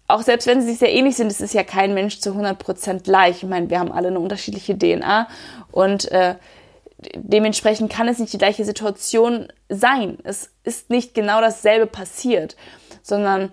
auch 0.08 0.22
selbst 0.22 0.48
wenn 0.48 0.62
sie 0.62 0.68
sich 0.68 0.80
sehr 0.80 0.94
ähnlich 0.94 1.16
sind, 1.16 1.32
es 1.32 1.42
ist 1.42 1.54
ja 1.54 1.64
kein 1.64 1.94
Mensch 1.94 2.20
zu 2.20 2.32
100% 2.32 3.04
gleich. 3.04 3.38
Ich 3.38 3.50
meine, 3.50 3.70
wir 3.70 3.80
haben 3.80 3.92
alle 3.92 4.10
eine 4.10 4.20
unterschiedliche 4.20 4.78
DNA 4.78 5.28
und 5.72 6.12
äh, 6.12 6.36
dementsprechend 7.16 7.92
kann 7.92 8.08
es 8.08 8.20
nicht 8.20 8.34
die 8.34 8.38
gleiche 8.38 8.66
Situation 8.66 9.48
sein. 9.70 10.18
Es 10.24 10.52
ist 10.64 10.90
nicht 10.90 11.14
genau 11.14 11.42
dasselbe 11.42 11.88
passiert, 11.88 12.56
sondern 13.02 13.52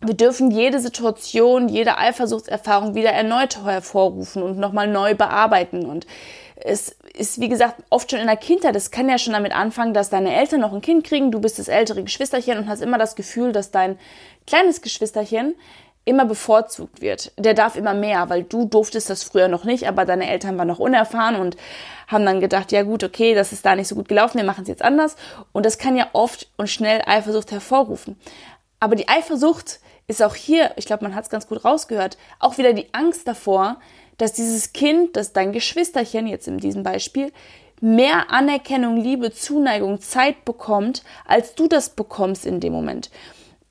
wir 0.00 0.14
dürfen 0.14 0.50
jede 0.50 0.80
Situation, 0.80 1.68
jede 1.68 1.96
Eifersuchtserfahrung 1.96 2.94
wieder 2.94 3.10
erneut 3.10 3.64
hervorrufen 3.64 4.42
und 4.42 4.58
nochmal 4.58 4.88
neu 4.88 5.14
bearbeiten. 5.14 5.86
Und 5.86 6.06
es 6.56 6.96
ist, 7.14 7.40
wie 7.40 7.48
gesagt, 7.48 7.82
oft 7.90 8.10
schon 8.10 8.20
in 8.20 8.26
der 8.26 8.36
Kindheit. 8.36 8.74
Es 8.76 8.90
kann 8.90 9.08
ja 9.08 9.18
schon 9.18 9.32
damit 9.32 9.52
anfangen, 9.52 9.94
dass 9.94 10.10
deine 10.10 10.34
Eltern 10.34 10.60
noch 10.60 10.72
ein 10.72 10.80
Kind 10.80 11.04
kriegen, 11.04 11.30
du 11.30 11.40
bist 11.40 11.58
das 11.58 11.68
ältere 11.68 12.02
Geschwisterchen 12.02 12.58
und 12.58 12.68
hast 12.68 12.80
immer 12.80 12.98
das 12.98 13.16
Gefühl, 13.16 13.52
dass 13.52 13.70
dein 13.70 13.98
kleines 14.46 14.82
Geschwisterchen 14.82 15.54
immer 16.04 16.24
bevorzugt 16.24 17.00
wird. 17.00 17.32
Der 17.38 17.54
darf 17.54 17.76
immer 17.76 17.94
mehr, 17.94 18.28
weil 18.28 18.42
du 18.42 18.64
durftest 18.64 19.08
das 19.08 19.22
früher 19.22 19.48
noch 19.48 19.64
nicht, 19.64 19.86
aber 19.86 20.04
deine 20.04 20.28
Eltern 20.28 20.58
waren 20.58 20.66
noch 20.66 20.80
unerfahren 20.80 21.36
und 21.36 21.56
haben 22.08 22.26
dann 22.26 22.40
gedacht, 22.40 22.72
ja 22.72 22.82
gut, 22.82 23.04
okay, 23.04 23.34
das 23.34 23.52
ist 23.52 23.64
da 23.64 23.76
nicht 23.76 23.88
so 23.88 23.94
gut 23.94 24.08
gelaufen, 24.08 24.38
wir 24.38 24.44
machen 24.44 24.62
es 24.62 24.68
jetzt 24.68 24.82
anders. 24.82 25.16
Und 25.52 25.64
das 25.64 25.78
kann 25.78 25.96
ja 25.96 26.08
oft 26.12 26.48
und 26.56 26.68
schnell 26.68 27.02
Eifersucht 27.06 27.52
hervorrufen. 27.52 28.18
Aber 28.80 28.96
die 28.96 29.08
Eifersucht 29.08 29.78
ist 30.08 30.22
auch 30.22 30.34
hier, 30.34 30.72
ich 30.76 30.86
glaube, 30.86 31.04
man 31.04 31.14
hat 31.14 31.24
es 31.24 31.30
ganz 31.30 31.46
gut 31.46 31.64
rausgehört, 31.64 32.18
auch 32.40 32.58
wieder 32.58 32.72
die 32.72 32.92
Angst 32.92 33.28
davor, 33.28 33.76
dass 34.22 34.32
dieses 34.32 34.72
Kind, 34.72 35.16
dass 35.16 35.32
dein 35.32 35.50
Geschwisterchen 35.50 36.28
jetzt 36.28 36.46
in 36.46 36.58
diesem 36.58 36.84
Beispiel, 36.84 37.32
mehr 37.80 38.30
Anerkennung, 38.30 38.96
Liebe, 38.96 39.32
Zuneigung, 39.32 40.00
Zeit 40.00 40.44
bekommt, 40.44 41.02
als 41.26 41.56
du 41.56 41.66
das 41.66 41.90
bekommst 41.90 42.46
in 42.46 42.60
dem 42.60 42.72
Moment. 42.72 43.10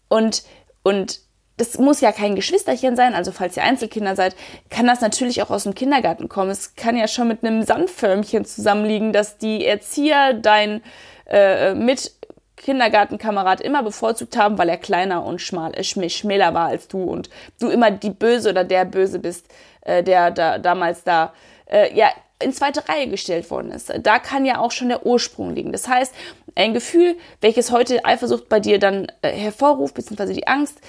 Und, 0.09 0.43
und 0.83 1.21
das 1.55 1.77
muss 1.77 2.01
ja 2.01 2.11
kein 2.11 2.35
Geschwisterchen 2.35 2.97
sein, 2.97 3.13
also 3.13 3.31
falls 3.31 3.55
ihr 3.55 3.63
Einzelkinder 3.63 4.17
seid, 4.17 4.35
kann 4.69 4.87
das 4.87 4.99
natürlich 4.99 5.41
auch 5.41 5.51
aus 5.51 5.63
dem 5.63 5.73
Kindergarten 5.73 6.27
kommen. 6.27 6.49
Es 6.49 6.75
kann 6.75 6.97
ja 6.97 7.07
schon 7.07 7.29
mit 7.29 7.45
einem 7.45 7.61
Sandförmchen 7.63 8.43
zusammenliegen, 8.43 9.13
dass 9.13 9.37
die 9.37 9.65
Erzieher 9.65 10.33
dein 10.33 10.81
äh, 11.27 11.73
mit 11.75 12.11
Kindergartenkamerad 12.57 13.61
immer 13.61 13.83
bevorzugt 13.83 14.37
haben, 14.37 14.57
weil 14.57 14.69
er 14.69 14.77
kleiner 14.77 15.25
und 15.25 15.41
schmal, 15.41 15.73
äh, 15.75 15.83
schmäler 15.83 16.53
war 16.53 16.67
als 16.67 16.89
du 16.89 17.03
und 17.03 17.29
du 17.59 17.69
immer 17.69 17.89
die 17.89 18.11
Böse 18.11 18.49
oder 18.49 18.65
der 18.65 18.83
Böse 18.85 19.19
bist, 19.19 19.47
äh, 19.81 20.03
der 20.03 20.31
da 20.31 20.57
damals 20.57 21.03
da 21.03 21.33
äh, 21.65 21.93
ja 21.95 22.09
in 22.41 22.53
zweite 22.53 22.87
Reihe 22.89 23.07
gestellt 23.07 23.49
worden 23.51 23.71
ist. 23.71 23.93
Da 24.01 24.19
kann 24.19 24.45
ja 24.45 24.59
auch 24.59 24.71
schon 24.71 24.89
der 24.89 25.05
Ursprung 25.05 25.53
liegen. 25.53 25.71
Das 25.71 25.87
heißt, 25.87 26.13
ein 26.55 26.73
Gefühl, 26.73 27.15
welches 27.39 27.71
heute 27.71 28.03
Eifersucht 28.03 28.49
bei 28.49 28.59
dir 28.59 28.79
dann 28.79 29.11
äh, 29.21 29.29
hervorruft, 29.29 29.93
beziehungsweise 29.93 30.33
die 30.33 30.47
Angst, 30.47 30.81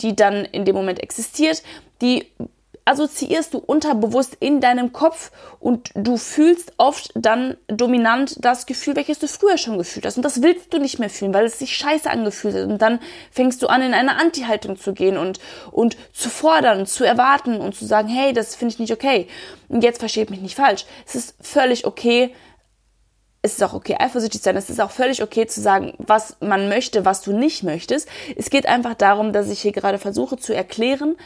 die 0.00 0.16
dann 0.16 0.44
in 0.44 0.64
dem 0.64 0.74
Moment 0.74 1.02
existiert, 1.02 1.62
die 2.00 2.26
assoziierst 2.84 3.54
du 3.54 3.58
unterbewusst 3.58 4.36
in 4.40 4.60
deinem 4.60 4.92
Kopf 4.92 5.30
und 5.58 5.90
du 5.94 6.16
fühlst 6.16 6.72
oft 6.76 7.10
dann 7.14 7.56
dominant 7.68 8.36
das 8.44 8.66
Gefühl, 8.66 8.96
welches 8.96 9.18
du 9.18 9.28
früher 9.28 9.58
schon 9.58 9.78
gefühlt 9.78 10.06
hast. 10.06 10.16
Und 10.16 10.24
das 10.24 10.42
willst 10.42 10.72
du 10.72 10.78
nicht 10.78 10.98
mehr 10.98 11.10
fühlen, 11.10 11.34
weil 11.34 11.46
es 11.46 11.58
sich 11.58 11.76
scheiße 11.76 12.10
angefühlt 12.10 12.54
hat. 12.54 12.64
Und 12.64 12.82
dann 12.82 13.00
fängst 13.30 13.62
du 13.62 13.68
an, 13.68 13.82
in 13.82 13.94
eine 13.94 14.18
Anti-Haltung 14.18 14.76
zu 14.76 14.92
gehen 14.92 15.16
und, 15.16 15.40
und 15.70 15.96
zu 16.12 16.28
fordern, 16.28 16.86
zu 16.86 17.04
erwarten 17.04 17.60
und 17.60 17.74
zu 17.74 17.86
sagen, 17.86 18.08
hey, 18.08 18.32
das 18.32 18.56
finde 18.56 18.74
ich 18.74 18.80
nicht 18.80 18.92
okay. 18.92 19.28
Und 19.68 19.84
jetzt 19.84 19.98
versteht 19.98 20.30
mich 20.30 20.40
nicht 20.40 20.56
falsch. 20.56 20.84
Es 21.06 21.14
ist 21.14 21.34
völlig 21.40 21.86
okay, 21.86 22.34
es 23.42 23.54
ist 23.54 23.62
auch 23.62 23.72
okay, 23.72 23.96
eifersüchtig 23.98 24.42
sein. 24.42 24.56
Es 24.56 24.68
ist 24.68 24.80
auch 24.80 24.90
völlig 24.90 25.22
okay 25.22 25.46
zu 25.46 25.60
sagen, 25.60 25.94
was 25.98 26.36
man 26.40 26.68
möchte, 26.68 27.04
was 27.04 27.22
du 27.22 27.32
nicht 27.32 27.62
möchtest. 27.62 28.08
Es 28.36 28.50
geht 28.50 28.66
einfach 28.66 28.94
darum, 28.94 29.32
dass 29.32 29.48
ich 29.48 29.60
hier 29.60 29.72
gerade 29.72 29.98
versuche 29.98 30.36
zu 30.36 30.54
erklären, 30.54 31.16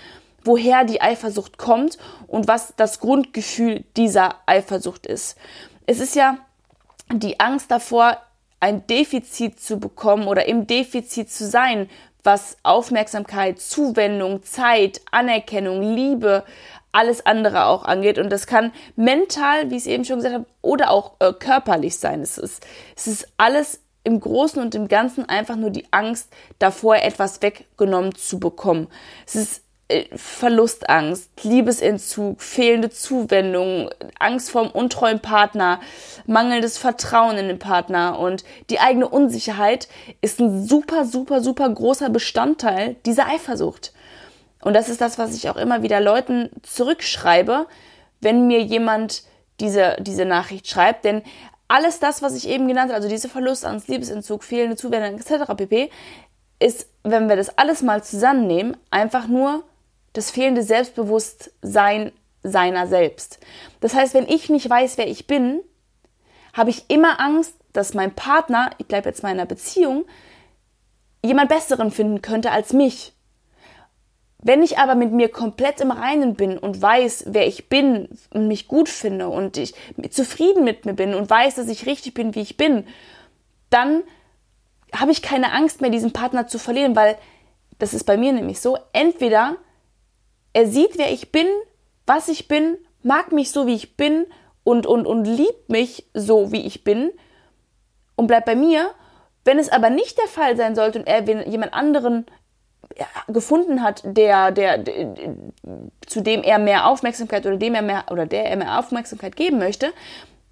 woher 0.44 0.84
die 0.84 1.00
Eifersucht 1.00 1.58
kommt 1.58 1.98
und 2.26 2.48
was 2.48 2.74
das 2.76 3.00
Grundgefühl 3.00 3.84
dieser 3.96 4.36
Eifersucht 4.46 5.06
ist. 5.06 5.36
Es 5.86 6.00
ist 6.00 6.14
ja 6.14 6.38
die 7.12 7.40
Angst 7.40 7.70
davor, 7.70 8.18
ein 8.60 8.86
Defizit 8.86 9.60
zu 9.60 9.78
bekommen 9.78 10.26
oder 10.26 10.46
im 10.46 10.66
Defizit 10.66 11.30
zu 11.30 11.46
sein, 11.46 11.90
was 12.22 12.56
Aufmerksamkeit, 12.62 13.60
Zuwendung, 13.60 14.42
Zeit, 14.42 15.02
Anerkennung, 15.10 15.82
Liebe, 15.82 16.44
alles 16.90 17.26
andere 17.26 17.66
auch 17.66 17.84
angeht. 17.84 18.18
Und 18.18 18.30
das 18.30 18.46
kann 18.46 18.72
mental, 18.96 19.70
wie 19.70 19.76
ich 19.76 19.82
es 19.82 19.86
eben 19.86 20.04
schon 20.04 20.16
gesagt 20.16 20.34
habe, 20.34 20.46
oder 20.62 20.90
auch 20.90 21.12
äh, 21.18 21.32
körperlich 21.32 21.98
sein. 21.98 22.22
Es 22.22 22.38
ist, 22.38 22.64
es 22.96 23.06
ist 23.06 23.28
alles 23.36 23.80
im 24.04 24.20
Großen 24.20 24.62
und 24.62 24.74
im 24.74 24.88
Ganzen 24.88 25.28
einfach 25.28 25.56
nur 25.56 25.70
die 25.70 25.86
Angst 25.90 26.32
davor, 26.58 26.96
etwas 26.96 27.42
weggenommen 27.42 28.14
zu 28.14 28.38
bekommen. 28.38 28.88
Es 29.26 29.34
ist 29.34 29.63
Verlustangst, 30.14 31.30
Liebesentzug, 31.42 32.40
fehlende 32.40 32.88
Zuwendung, 32.88 33.90
Angst 34.18 34.50
vorm 34.50 34.70
untreuen 34.70 35.20
Partner, 35.20 35.78
mangelndes 36.26 36.78
Vertrauen 36.78 37.36
in 37.36 37.48
den 37.48 37.58
Partner 37.58 38.18
und 38.18 38.44
die 38.70 38.80
eigene 38.80 39.06
Unsicherheit 39.06 39.88
ist 40.22 40.40
ein 40.40 40.66
super, 40.66 41.04
super, 41.04 41.42
super 41.42 41.68
großer 41.68 42.08
Bestandteil 42.08 42.96
dieser 43.04 43.26
Eifersucht. 43.26 43.92
Und 44.62 44.72
das 44.72 44.88
ist 44.88 45.02
das, 45.02 45.18
was 45.18 45.34
ich 45.34 45.50
auch 45.50 45.56
immer 45.56 45.82
wieder 45.82 46.00
Leuten 46.00 46.48
zurückschreibe, 46.62 47.66
wenn 48.22 48.46
mir 48.46 48.62
jemand 48.62 49.24
diese, 49.60 49.96
diese 50.00 50.24
Nachricht 50.24 50.66
schreibt. 50.66 51.04
Denn 51.04 51.22
alles 51.68 52.00
das, 52.00 52.22
was 52.22 52.34
ich 52.34 52.48
eben 52.48 52.66
genannt 52.68 52.90
habe, 52.90 52.96
also 52.96 53.08
diese 53.10 53.28
Verlustangst, 53.28 53.88
Liebesentzug, 53.88 54.42
fehlende 54.42 54.76
Zuwendung 54.76 55.20
etc. 55.20 55.52
pp., 55.54 55.90
ist, 56.58 56.88
wenn 57.02 57.28
wir 57.28 57.36
das 57.36 57.58
alles 57.58 57.82
mal 57.82 58.02
zusammennehmen, 58.02 58.76
einfach 58.90 59.26
nur 59.26 59.64
das 60.14 60.30
fehlende 60.30 60.62
Selbstbewusstsein 60.62 62.12
seiner 62.42 62.86
selbst. 62.86 63.38
Das 63.80 63.94
heißt, 63.94 64.14
wenn 64.14 64.26
ich 64.26 64.48
nicht 64.48 64.68
weiß, 64.68 64.96
wer 64.96 65.08
ich 65.08 65.26
bin, 65.26 65.60
habe 66.52 66.70
ich 66.70 66.88
immer 66.88 67.20
Angst, 67.20 67.54
dass 67.72 67.94
mein 67.94 68.14
Partner, 68.14 68.70
ich 68.78 68.86
bleibe 68.86 69.08
jetzt 69.08 69.22
mal 69.22 69.30
in 69.30 69.38
einer 69.38 69.46
Beziehung, 69.46 70.04
jemand 71.22 71.48
Besseren 71.48 71.90
finden 71.90 72.22
könnte 72.22 72.50
als 72.52 72.72
mich. 72.72 73.12
Wenn 74.38 74.62
ich 74.62 74.78
aber 74.78 74.94
mit 74.94 75.10
mir 75.10 75.30
komplett 75.30 75.80
im 75.80 75.90
Reinen 75.90 76.34
bin 76.34 76.58
und 76.58 76.80
weiß, 76.80 77.24
wer 77.28 77.46
ich 77.46 77.70
bin 77.70 78.10
und 78.30 78.46
mich 78.46 78.68
gut 78.68 78.90
finde 78.90 79.28
und 79.28 79.56
ich 79.56 79.74
zufrieden 80.10 80.64
mit 80.64 80.84
mir 80.84 80.92
bin 80.92 81.14
und 81.14 81.30
weiß, 81.30 81.54
dass 81.54 81.68
ich 81.68 81.86
richtig 81.86 82.12
bin, 82.14 82.34
wie 82.34 82.42
ich 82.42 82.58
bin, 82.58 82.86
dann 83.70 84.02
habe 84.94 85.12
ich 85.12 85.22
keine 85.22 85.52
Angst 85.52 85.80
mehr, 85.80 85.90
diesen 85.90 86.12
Partner 86.12 86.46
zu 86.46 86.58
verlieren, 86.58 86.94
weil 86.94 87.16
das 87.78 87.94
ist 87.94 88.04
bei 88.04 88.18
mir 88.18 88.32
nämlich 88.32 88.60
so, 88.60 88.78
entweder 88.92 89.56
er 90.54 90.66
sieht, 90.66 90.96
wer 90.96 91.12
ich 91.12 91.30
bin, 91.30 91.46
was 92.06 92.28
ich 92.28 92.48
bin, 92.48 92.78
mag 93.02 93.32
mich 93.32 93.50
so, 93.50 93.66
wie 93.66 93.74
ich 93.74 93.96
bin 93.96 94.24
und, 94.62 94.86
und, 94.86 95.06
und 95.06 95.26
liebt 95.26 95.68
mich 95.68 96.06
so, 96.14 96.50
wie 96.52 96.66
ich 96.66 96.84
bin 96.84 97.10
und 98.16 98.26
bleibt 98.26 98.46
bei 98.46 98.56
mir. 98.56 98.90
Wenn 99.44 99.58
es 99.58 99.68
aber 99.68 99.90
nicht 99.90 100.16
der 100.16 100.28
Fall 100.28 100.56
sein 100.56 100.74
sollte 100.74 101.00
und 101.00 101.06
er 101.06 101.22
jemand 101.46 101.74
anderen 101.74 102.24
gefunden 103.28 103.82
hat, 103.82 104.02
der, 104.04 104.52
der, 104.52 104.78
der, 104.78 105.14
zu 106.06 106.20
dem 106.20 106.42
er 106.42 106.58
mehr 106.58 106.86
Aufmerksamkeit 106.86 107.44
oder 107.44 107.56
dem 107.56 107.74
er 107.74 107.82
mehr 107.82 108.04
oder 108.10 108.26
der 108.26 108.46
er 108.46 108.56
mehr 108.56 108.78
Aufmerksamkeit 108.78 109.36
geben 109.36 109.58
möchte, 109.58 109.92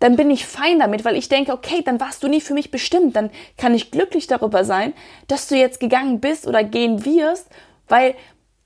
dann 0.00 0.16
bin 0.16 0.30
ich 0.30 0.46
fein 0.46 0.80
damit, 0.80 1.04
weil 1.04 1.16
ich 1.16 1.28
denke, 1.28 1.52
okay, 1.52 1.82
dann 1.84 2.00
warst 2.00 2.22
du 2.22 2.28
nie 2.28 2.40
für 2.40 2.54
mich 2.54 2.72
bestimmt, 2.72 3.14
dann 3.14 3.30
kann 3.56 3.74
ich 3.74 3.92
glücklich 3.92 4.26
darüber 4.26 4.64
sein, 4.64 4.94
dass 5.28 5.46
du 5.46 5.54
jetzt 5.54 5.78
gegangen 5.78 6.20
bist 6.20 6.46
oder 6.48 6.64
gehen 6.64 7.04
wirst, 7.04 7.48
weil 7.86 8.16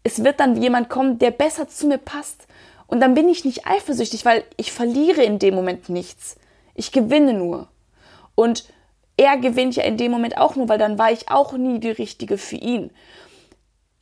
es 0.06 0.22
wird 0.22 0.38
dann 0.38 0.62
jemand 0.62 0.88
kommen, 0.88 1.18
der 1.18 1.32
besser 1.32 1.68
zu 1.68 1.88
mir 1.88 1.98
passt. 1.98 2.46
Und 2.86 3.00
dann 3.00 3.14
bin 3.14 3.28
ich 3.28 3.44
nicht 3.44 3.66
eifersüchtig, 3.66 4.24
weil 4.24 4.44
ich 4.56 4.70
verliere 4.70 5.24
in 5.24 5.40
dem 5.40 5.56
Moment 5.56 5.88
nichts. 5.88 6.36
Ich 6.76 6.92
gewinne 6.92 7.32
nur. 7.32 7.66
Und 8.36 8.64
er 9.16 9.36
gewinnt 9.36 9.74
ja 9.74 9.82
in 9.82 9.96
dem 9.96 10.12
Moment 10.12 10.38
auch 10.38 10.54
nur, 10.54 10.68
weil 10.68 10.78
dann 10.78 10.96
war 10.96 11.10
ich 11.10 11.28
auch 11.28 11.54
nie 11.54 11.80
die 11.80 11.90
Richtige 11.90 12.38
für 12.38 12.54
ihn. 12.54 12.92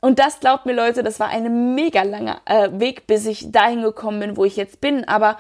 Und 0.03 0.19
das 0.19 0.41
glaubt 0.41 0.67
mir 0.67 0.75
Leute, 0.75 1.03
das 1.03 1.21
war 1.21 1.29
ein 1.29 1.75
mega 1.75 2.03
langer 2.03 2.43
äh, 2.45 2.69
Weg, 2.73 3.07
bis 3.07 3.25
ich 3.25 3.51
dahin 3.51 3.81
gekommen 3.81 4.21
bin, 4.21 4.37
wo 4.37 4.45
ich 4.45 4.57
jetzt 4.57 4.83
bin. 4.83 5.09
Aber 5.09 5.39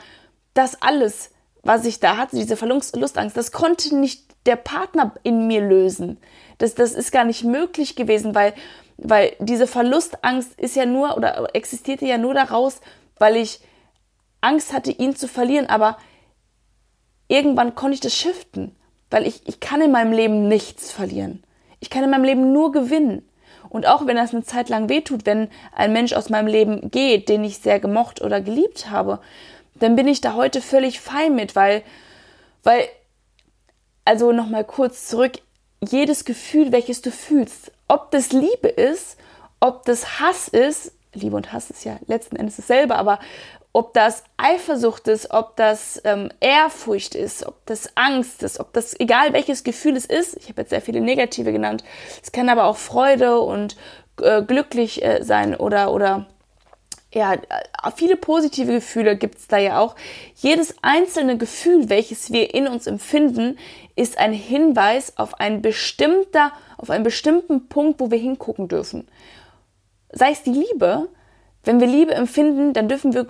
das 0.54 0.80
alles, 0.80 1.30
was 1.62 1.84
ich 1.84 2.00
da 2.00 2.16
hatte, 2.16 2.36
diese 2.36 2.56
Verlustangst, 2.56 3.36
das 3.36 3.52
konnte 3.52 3.94
nicht 3.94 4.33
der 4.46 4.56
Partner 4.56 5.14
in 5.22 5.46
mir 5.46 5.60
lösen. 5.60 6.18
Das, 6.58 6.74
das 6.74 6.92
ist 6.92 7.12
gar 7.12 7.24
nicht 7.24 7.44
möglich 7.44 7.96
gewesen, 7.96 8.34
weil 8.34 8.54
weil 8.96 9.34
diese 9.38 9.66
Verlustangst 9.66 10.58
ist 10.58 10.76
ja 10.76 10.86
nur 10.86 11.16
oder 11.16 11.54
existierte 11.54 12.06
ja 12.06 12.18
nur 12.18 12.34
daraus, 12.34 12.80
weil 13.18 13.36
ich 13.36 13.60
Angst 14.40 14.72
hatte, 14.72 14.92
ihn 14.92 15.16
zu 15.16 15.26
verlieren. 15.26 15.66
Aber 15.66 15.98
irgendwann 17.28 17.74
konnte 17.74 17.94
ich 17.94 18.00
das 18.00 18.14
shiften, 18.14 18.74
weil 19.10 19.26
ich, 19.26 19.46
ich 19.48 19.60
kann 19.60 19.80
in 19.80 19.90
meinem 19.90 20.12
Leben 20.12 20.48
nichts 20.48 20.92
verlieren. 20.92 21.42
Ich 21.80 21.90
kann 21.90 22.04
in 22.04 22.10
meinem 22.10 22.24
Leben 22.24 22.52
nur 22.52 22.72
gewinnen. 22.72 23.28
Und 23.68 23.86
auch 23.86 24.06
wenn 24.06 24.16
das 24.16 24.32
eine 24.32 24.44
Zeit 24.44 24.68
lang 24.68 24.88
wehtut, 24.88 25.26
wenn 25.26 25.48
ein 25.74 25.92
Mensch 25.92 26.12
aus 26.12 26.30
meinem 26.30 26.46
Leben 26.46 26.90
geht, 26.90 27.28
den 27.28 27.42
ich 27.42 27.58
sehr 27.58 27.80
gemocht 27.80 28.22
oder 28.22 28.40
geliebt 28.40 28.90
habe, 28.90 29.18
dann 29.74 29.96
bin 29.96 30.06
ich 30.06 30.20
da 30.20 30.34
heute 30.34 30.60
völlig 30.60 31.00
fein 31.00 31.34
mit, 31.34 31.56
weil, 31.56 31.82
weil, 32.62 32.86
also 34.04 34.32
nochmal 34.32 34.64
kurz 34.64 35.08
zurück, 35.08 35.32
jedes 35.80 36.24
Gefühl, 36.24 36.72
welches 36.72 37.02
du 37.02 37.10
fühlst, 37.10 37.72
ob 37.88 38.10
das 38.10 38.32
Liebe 38.32 38.68
ist, 38.68 39.16
ob 39.60 39.84
das 39.84 40.20
Hass 40.20 40.48
ist, 40.48 40.92
Liebe 41.12 41.36
und 41.36 41.52
Hass 41.52 41.70
ist 41.70 41.84
ja 41.84 41.96
letzten 42.06 42.36
Endes 42.36 42.56
dasselbe, 42.56 42.96
aber 42.96 43.18
ob 43.72 43.92
das 43.92 44.22
Eifersucht 44.36 45.08
ist, 45.08 45.32
ob 45.32 45.56
das 45.56 46.00
ähm, 46.04 46.30
Ehrfurcht 46.40 47.14
ist, 47.14 47.44
ob 47.44 47.66
das 47.66 47.96
Angst 47.96 48.42
ist, 48.42 48.60
ob 48.60 48.72
das 48.72 48.98
egal 48.98 49.32
welches 49.32 49.64
Gefühl 49.64 49.96
es 49.96 50.06
ist, 50.06 50.36
ich 50.36 50.48
habe 50.48 50.62
jetzt 50.62 50.70
sehr 50.70 50.80
viele 50.80 51.00
negative 51.00 51.52
genannt, 51.52 51.82
es 52.22 52.30
kann 52.30 52.48
aber 52.48 52.64
auch 52.64 52.76
Freude 52.76 53.40
und 53.40 53.76
äh, 54.22 54.42
glücklich 54.42 55.04
äh, 55.04 55.22
sein 55.24 55.56
oder, 55.56 55.92
oder 55.92 56.26
ja, 57.14 57.36
viele 57.94 58.16
positive 58.16 58.72
Gefühle 58.72 59.16
gibt 59.16 59.38
es 59.38 59.46
da 59.48 59.56
ja 59.56 59.78
auch. 59.78 59.94
Jedes 60.34 60.74
einzelne 60.82 61.38
Gefühl, 61.38 61.88
welches 61.88 62.32
wir 62.32 62.54
in 62.54 62.66
uns 62.66 62.86
empfinden, 62.86 63.56
ist 63.94 64.18
ein 64.18 64.32
Hinweis 64.32 65.16
auf 65.16 65.38
ein 65.40 65.62
bestimmter, 65.62 66.52
auf 66.76 66.90
einen 66.90 67.04
bestimmten 67.04 67.68
Punkt, 67.68 68.00
wo 68.00 68.10
wir 68.10 68.18
hingucken 68.18 68.68
dürfen. 68.68 69.06
Sei 70.10 70.32
es 70.32 70.42
die 70.42 70.50
Liebe. 70.50 71.08
Wenn 71.62 71.80
wir 71.80 71.86
Liebe 71.86 72.14
empfinden, 72.14 72.72
dann 72.74 72.88
dürfen 72.88 73.14
wir 73.14 73.28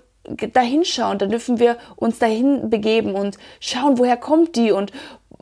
dahin 0.52 0.84
schauen, 0.84 1.18
dann 1.18 1.30
dürfen 1.30 1.58
wir 1.58 1.76
uns 1.96 2.18
dahin 2.18 2.70
begeben 2.70 3.14
und 3.14 3.36
schauen, 3.60 3.98
woher 3.98 4.16
kommt 4.16 4.56
die 4.56 4.72
und 4.72 4.90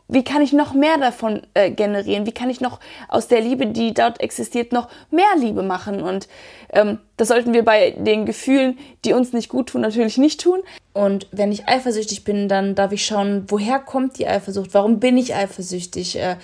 wie 0.07 0.23
kann 0.23 0.41
ich 0.41 0.53
noch 0.53 0.73
mehr 0.73 0.97
davon 0.97 1.41
äh, 1.53 1.71
generieren? 1.71 2.25
Wie 2.25 2.33
kann 2.33 2.49
ich 2.49 2.61
noch 2.61 2.79
aus 3.07 3.27
der 3.27 3.41
Liebe, 3.41 3.67
die 3.67 3.93
dort 3.93 4.19
existiert, 4.19 4.71
noch 4.71 4.89
mehr 5.09 5.35
Liebe 5.37 5.63
machen? 5.63 6.01
Und 6.01 6.27
ähm, 6.71 6.99
das 7.17 7.29
sollten 7.29 7.53
wir 7.53 7.63
bei 7.63 7.91
den 7.91 8.25
Gefühlen, 8.25 8.77
die 9.05 9.13
uns 9.13 9.33
nicht 9.33 9.49
gut 9.49 9.69
tun, 9.69 9.81
natürlich 9.81 10.17
nicht 10.17 10.41
tun. 10.41 10.59
Und 10.93 11.27
wenn 11.31 11.51
ich 11.51 11.67
eifersüchtig 11.67 12.23
bin, 12.23 12.47
dann 12.47 12.75
darf 12.75 12.91
ich 12.91 13.05
schauen, 13.05 13.45
woher 13.47 13.79
kommt 13.79 14.19
die 14.19 14.27
Eifersucht? 14.27 14.73
Warum 14.73 14.99
bin 14.99 15.17
ich 15.17 15.33
eifersüchtig? 15.33 16.19
Äh, 16.19 16.35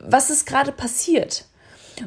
was 0.00 0.30
ist 0.30 0.46
gerade 0.46 0.72
passiert? 0.72 1.46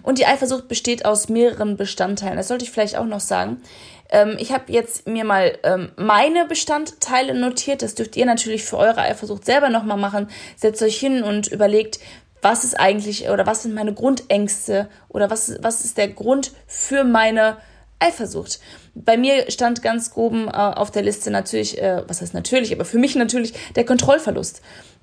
Und 0.04 0.20
die 0.20 0.28
Eifersucht 0.28 0.68
besteht 0.68 1.06
aus 1.06 1.30
mehreren 1.30 1.76
Bestandteilen. 1.76 2.38
Das 2.38 2.48
sollte 2.48 2.64
ich 2.64 2.72
vielleicht 2.72 2.96
auch 2.96 3.06
noch 3.06 3.20
sagen. 3.20 3.62
Ähm, 4.10 4.36
ich 4.40 4.52
habe 4.52 4.72
jetzt 4.72 5.08
mir 5.08 5.24
mal 5.24 5.58
ähm, 5.64 5.92
meine 5.96 6.46
Bestandteile 6.46 7.34
notiert. 7.34 7.82
Das 7.82 7.96
dürft 7.96 8.16
ihr 8.16 8.26
natürlich 8.26 8.64
für 8.64 8.78
eure 8.78 9.02
Eifersucht 9.02 9.46
selber 9.46 9.70
nochmal 9.70 9.98
machen. 9.98 10.30
Setzt 10.56 10.82
euch 10.82 10.98
hin 10.98 11.24
und 11.24 11.48
überlegt, 11.48 12.00
was 12.42 12.64
ist 12.64 12.80
eigentlich 12.80 13.30
oder 13.30 13.46
was 13.46 13.64
sind 13.64 13.74
meine 13.74 13.94
Grundängste 13.94 14.90
oder 15.10 15.30
was, 15.30 15.58
was 15.62 15.84
ist 15.84 15.98
der 15.98 16.08
Grund 16.08 16.52
für 16.68 17.04
meine 17.04 17.58
Eifersucht. 18.00 18.60
Bei 18.96 19.18
mir 19.18 19.52
stand 19.52 19.82
ganz 19.82 20.12
oben 20.16 20.48
äh, 20.48 20.52
auf 20.52 20.90
der 20.90 21.02
Liste 21.02 21.32
natürlich, 21.32 21.82
äh, 21.82 22.04
was 22.08 22.22
heißt 22.22 22.34
natürlich, 22.34 22.74
aber 22.74 22.86
für 22.86 22.98
mich 22.98 23.16
natürlich 23.16 23.54
der 23.76 23.86
Kontrollverlust 23.86 24.62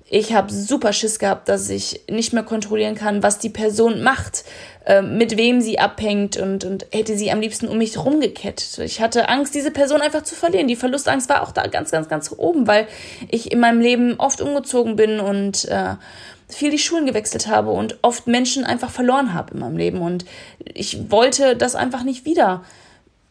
ich 0.09 0.33
habe 0.33 0.51
super 0.51 0.93
Schiss 0.93 1.19
gehabt, 1.19 1.49
dass 1.49 1.69
ich 1.69 2.01
nicht 2.09 2.31
mehr 2.31 2.43
kontrollieren 2.43 2.95
kann, 2.95 3.23
was 3.23 3.39
die 3.39 3.49
Person 3.49 4.01
macht, 4.01 4.45
äh, 4.85 5.01
mit 5.01 5.35
wem 5.35 5.59
sie 5.59 5.79
abhängt 5.79 6.37
und, 6.37 6.63
und 6.63 6.87
hätte 6.91 7.17
sie 7.17 7.29
am 7.31 7.41
liebsten 7.41 7.67
um 7.67 7.77
mich 7.77 7.97
rumgekettet. 7.97 8.77
Ich 8.79 9.01
hatte 9.01 9.27
Angst, 9.27 9.53
diese 9.53 9.71
Person 9.71 10.01
einfach 10.01 10.23
zu 10.23 10.35
verlieren. 10.35 10.67
Die 10.67 10.77
Verlustangst 10.77 11.27
war 11.27 11.43
auch 11.43 11.51
da 11.51 11.67
ganz, 11.67 11.91
ganz, 11.91 12.07
ganz 12.07 12.33
oben, 12.37 12.67
weil 12.67 12.87
ich 13.29 13.51
in 13.51 13.59
meinem 13.59 13.81
Leben 13.81 14.15
oft 14.17 14.39
umgezogen 14.39 14.95
bin 14.95 15.19
und 15.19 15.65
äh, 15.65 15.95
viel 16.47 16.71
die 16.71 16.79
Schulen 16.79 17.05
gewechselt 17.05 17.47
habe 17.47 17.71
und 17.71 17.97
oft 18.01 18.27
Menschen 18.27 18.63
einfach 18.63 18.89
verloren 18.89 19.33
habe 19.33 19.53
in 19.53 19.59
meinem 19.59 19.77
Leben. 19.77 19.99
Und 19.99 20.23
ich 20.73 21.11
wollte 21.11 21.57
das 21.57 21.75
einfach 21.75 22.03
nicht 22.03 22.23
wieder 22.23 22.63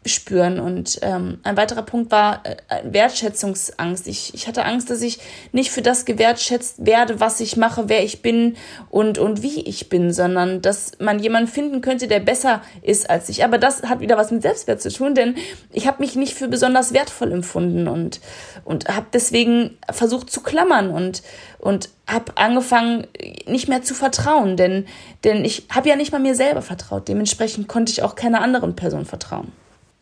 spüren. 0.08 0.60
Und 0.60 0.98
ähm, 1.02 1.38
ein 1.42 1.56
weiterer 1.56 1.82
Punkt 1.82 2.10
war 2.10 2.42
äh, 2.44 2.56
Wertschätzungsangst. 2.84 4.06
Ich, 4.06 4.34
ich 4.34 4.46
hatte 4.46 4.64
Angst, 4.64 4.90
dass 4.90 5.02
ich 5.02 5.18
nicht 5.52 5.70
für 5.70 5.82
das 5.82 6.04
gewertschätzt 6.04 6.84
werde, 6.84 7.20
was 7.20 7.40
ich 7.40 7.56
mache, 7.56 7.88
wer 7.88 8.02
ich 8.02 8.22
bin 8.22 8.56
und, 8.90 9.18
und 9.18 9.42
wie 9.42 9.60
ich 9.62 9.88
bin, 9.88 10.12
sondern 10.12 10.62
dass 10.62 10.92
man 10.98 11.18
jemanden 11.18 11.48
finden 11.48 11.80
könnte, 11.80 12.08
der 12.08 12.20
besser 12.20 12.62
ist 12.82 13.08
als 13.10 13.28
ich. 13.28 13.44
Aber 13.44 13.58
das 13.58 13.82
hat 13.82 14.00
wieder 14.00 14.16
was 14.16 14.30
mit 14.30 14.42
Selbstwert 14.42 14.80
zu 14.80 14.92
tun, 14.92 15.14
denn 15.14 15.36
ich 15.72 15.86
habe 15.86 16.00
mich 16.00 16.16
nicht 16.16 16.34
für 16.34 16.48
besonders 16.48 16.92
wertvoll 16.92 17.32
empfunden 17.32 17.88
und, 17.88 18.20
und 18.64 18.88
habe 18.88 19.06
deswegen 19.12 19.76
versucht 19.90 20.30
zu 20.30 20.40
klammern 20.42 20.90
und, 20.90 21.22
und 21.58 21.90
habe 22.06 22.36
angefangen, 22.36 23.06
nicht 23.46 23.68
mehr 23.68 23.82
zu 23.82 23.94
vertrauen, 23.94 24.56
denn, 24.56 24.86
denn 25.24 25.44
ich 25.44 25.66
habe 25.70 25.88
ja 25.88 25.96
nicht 25.96 26.12
mal 26.12 26.20
mir 26.20 26.34
selber 26.34 26.62
vertraut. 26.62 27.08
Dementsprechend 27.08 27.68
konnte 27.68 27.92
ich 27.92 28.02
auch 28.02 28.14
keiner 28.14 28.40
anderen 28.40 28.76
Person 28.76 29.04
vertrauen. 29.04 29.52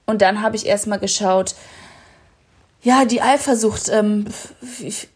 Und 0.07 0.23
dann 0.23 0.43
habe 0.43 0.57
ich 0.57 0.67
erstmal 0.67 0.99
geschaut, 0.99 1.55
ja, 2.83 3.05
die 3.05 3.23
Eifersucht. 3.23 3.89
Ähm, 3.89 4.27
ich, 4.81 5.09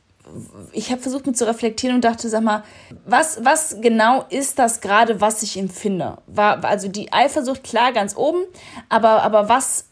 ich 0.73 0.91
habe 0.91 1.01
versucht, 1.01 1.27
mich 1.27 1.37
zu 1.37 1.47
reflektieren 1.47 1.97
und 1.97 2.05
dachte, 2.05 2.29
sag 2.29 2.43
mal, 2.43 2.65
was, 3.07 3.45
was 3.45 3.81
genau 3.81 4.25
ist 4.31 4.59
das 4.59 4.81
gerade, 4.81 5.21
was 5.21 5.43
ich 5.43 5.59
empfinde? 5.59 6.19
War, 6.27 6.65
also 6.65 6.89
die 6.89 7.13
Eifersucht, 7.13 7.65
klar, 7.65 7.93
ganz 7.93 8.17
oben, 8.17 8.43
aber, 8.89 9.23
aber 9.23 9.49
was 9.49 9.87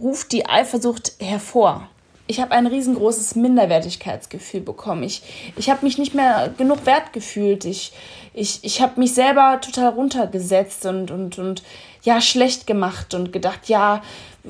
ruft 0.00 0.32
die 0.32 0.46
Eifersucht 0.46 1.14
hervor? 1.20 1.88
Ich 2.26 2.40
habe 2.40 2.52
ein 2.52 2.66
riesengroßes 2.66 3.34
Minderwertigkeitsgefühl 3.34 4.60
bekommen. 4.60 5.02
Ich, 5.02 5.22
ich 5.56 5.68
habe 5.68 5.84
mich 5.84 5.98
nicht 5.98 6.14
mehr 6.14 6.52
genug 6.56 6.86
wert 6.86 7.12
gefühlt. 7.12 7.66
Ich, 7.66 7.92
ich, 8.32 8.60
ich 8.62 8.80
habe 8.80 8.98
mich 8.98 9.12
selber 9.12 9.60
total 9.60 9.90
runtergesetzt 9.90 10.86
und, 10.86 11.10
und, 11.10 11.38
und 11.38 11.62
ja, 12.04 12.20
schlecht 12.20 12.66
gemacht 12.66 13.14
und 13.14 13.32
gedacht, 13.32 13.68
ja, 13.68 14.02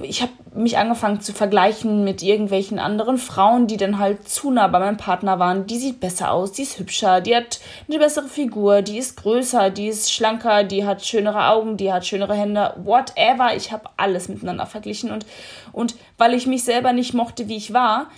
ich 0.02 0.22
habe 0.22 0.32
mich 0.54 0.76
angefangen 0.76 1.20
zu 1.20 1.32
vergleichen 1.32 2.02
mit 2.02 2.20
irgendwelchen 2.20 2.80
anderen 2.80 3.16
Frauen, 3.16 3.68
die 3.68 3.76
dann 3.76 4.00
halt 4.00 4.28
zu 4.28 4.50
nah 4.50 4.66
bei 4.66 4.80
meinem 4.80 4.96
Partner 4.96 5.38
waren. 5.38 5.66
Die 5.68 5.78
sieht 5.78 6.00
besser 6.00 6.32
aus, 6.32 6.50
die 6.50 6.62
ist 6.62 6.80
hübscher, 6.80 7.20
die 7.20 7.36
hat 7.36 7.60
eine 7.88 8.00
bessere 8.00 8.26
Figur, 8.26 8.82
die 8.82 8.98
ist 8.98 9.16
größer, 9.16 9.70
die 9.70 9.86
ist 9.86 10.12
schlanker, 10.12 10.64
die 10.64 10.84
hat 10.84 11.06
schönere 11.06 11.46
Augen, 11.46 11.76
die 11.76 11.92
hat 11.92 12.04
schönere 12.04 12.34
Hände, 12.34 12.74
whatever. 12.82 13.54
Ich 13.54 13.70
habe 13.70 13.88
alles 13.96 14.28
miteinander 14.28 14.66
verglichen 14.66 15.12
und, 15.12 15.24
und 15.72 15.94
weil 16.18 16.34
ich 16.34 16.48
mich 16.48 16.64
selber 16.64 16.92
nicht 16.92 17.14
mochte, 17.14 17.48
wie 17.48 17.56
ich 17.56 17.72
war, 17.72 18.08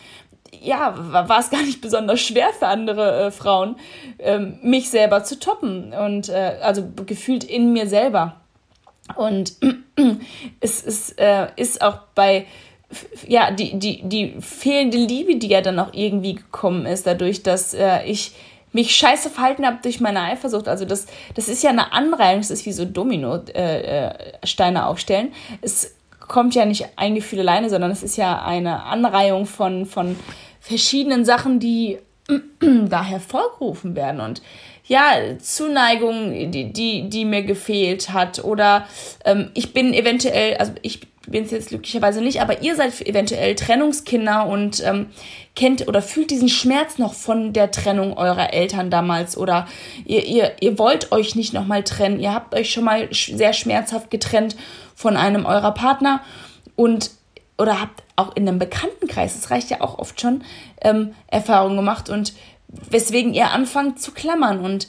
ja, 0.63 0.95
war 0.97 1.39
es 1.39 1.51
gar 1.51 1.63
nicht 1.63 1.83
besonders 1.83 2.21
schwer 2.21 2.49
für 2.59 2.69
andere 2.69 3.27
äh, 3.27 3.31
Frauen, 3.31 3.77
ähm, 4.19 4.59
mich 4.63 4.89
selber 4.89 5.25
zu 5.25 5.39
toppen 5.39 5.93
und 5.93 6.31
äh, 6.31 6.59
also 6.63 6.85
gefühlt 7.05 7.45
in 7.45 7.75
mir 7.75 7.87
selber. 7.87 8.41
Und 9.15 9.55
es, 10.61 10.85
es 10.85 11.11
äh, 11.13 11.49
ist 11.57 11.83
auch 11.83 11.99
bei, 12.15 12.47
ja, 13.27 13.51
die, 13.51 13.79
die, 13.79 14.03
die 14.03 14.35
fehlende 14.41 14.99
Liebe, 14.99 15.37
die 15.37 15.49
ja 15.49 15.61
dann 15.61 15.79
auch 15.79 15.93
irgendwie 15.93 16.35
gekommen 16.35 16.87
ist, 16.87 17.07
dadurch, 17.07 17.43
dass 17.43 17.75
äh, 17.75 18.05
ich 18.05 18.33
mich 18.73 18.95
scheiße 18.95 19.31
verhalten 19.31 19.65
habe 19.65 19.79
durch 19.83 20.01
meine 20.01 20.21
Eifersucht. 20.21 20.69
Also 20.69 20.85
das, 20.85 21.07
das 21.35 21.49
ist 21.49 21.63
ja 21.63 21.71
eine 21.71 21.93
Anreihung, 21.93 22.41
das 22.41 22.51
ist 22.51 22.67
wie 22.67 22.73
so 22.73 22.85
Domino-Steine 22.85 24.79
äh, 24.79 24.83
äh 24.83 24.85
aufstellen. 24.85 25.33
Es 25.63 25.95
kommt 26.21 26.55
ja 26.55 26.65
nicht 26.65 26.87
ein 26.97 27.15
Gefühl 27.15 27.41
alleine, 27.41 27.71
sondern 27.71 27.91
es 27.91 28.03
ist 28.03 28.17
ja 28.17 28.43
eine 28.45 28.83
Anreihung 28.85 29.47
von, 29.47 29.87
von 29.87 30.17
verschiedenen 30.61 31.25
Sachen, 31.25 31.61
die 31.61 31.99
da 32.61 33.05
hervorgerufen 33.05 33.95
werden. 33.95 34.21
Und 34.21 34.43
ja, 34.87 35.15
Zuneigung, 35.39 36.51
die, 36.51 36.73
die, 36.73 37.09
die 37.09 37.25
mir 37.25 37.43
gefehlt 37.43 38.11
hat. 38.11 38.45
Oder 38.45 38.87
ähm, 39.25 39.51
ich 39.55 39.73
bin 39.73 39.95
eventuell, 39.95 40.57
also 40.57 40.73
ich 40.83 41.01
bin 41.27 41.45
es 41.45 41.51
jetzt 41.51 41.69
glücklicherweise 41.69 42.21
nicht, 42.21 42.41
aber 42.41 42.63
ihr 42.63 42.77
seid 42.77 43.01
eventuell 43.07 43.55
Trennungskinder 43.55 44.47
und 44.47 44.83
ähm, 44.85 45.07
kennt 45.55 45.89
oder 45.89 46.01
fühlt 46.03 46.31
diesen 46.31 46.49
Schmerz 46.49 46.99
noch 46.99 47.15
von 47.15 47.53
der 47.53 47.71
Trennung 47.71 48.17
eurer 48.17 48.53
Eltern 48.53 48.91
damals 48.91 49.37
oder 49.37 49.67
ihr, 50.05 50.25
ihr, 50.25 50.53
ihr 50.61 50.79
wollt 50.79 51.13
euch 51.13 51.35
nicht 51.35 51.53
nochmal 51.53 51.83
trennen, 51.83 52.21
ihr 52.21 52.33
habt 52.33 52.55
euch 52.55 52.71
schon 52.71 52.85
mal 52.85 53.09
sehr 53.11 53.53
schmerzhaft 53.53 54.11
getrennt 54.11 54.57
von 54.95 55.17
einem 55.17 55.47
eurer 55.47 55.73
Partner 55.73 56.23
und 56.77 57.11
oder 57.59 57.81
habt 57.81 58.03
auch 58.17 58.35
in 58.35 58.49
einem 58.49 58.59
Bekanntenkreis, 58.59 59.35
das 59.35 59.51
reicht 59.51 59.71
ja 59.71 59.81
auch 59.81 59.99
oft 59.99 60.21
schon, 60.21 60.43
ähm, 60.81 61.15
Erfahrungen 61.29 61.77
gemacht 61.77 62.11
und 62.11 62.33
weswegen 62.91 63.35
ihr 63.35 63.51
anfangt 63.51 64.01
zu 64.01 64.13
klammern 64.13 64.61
und 64.61 64.89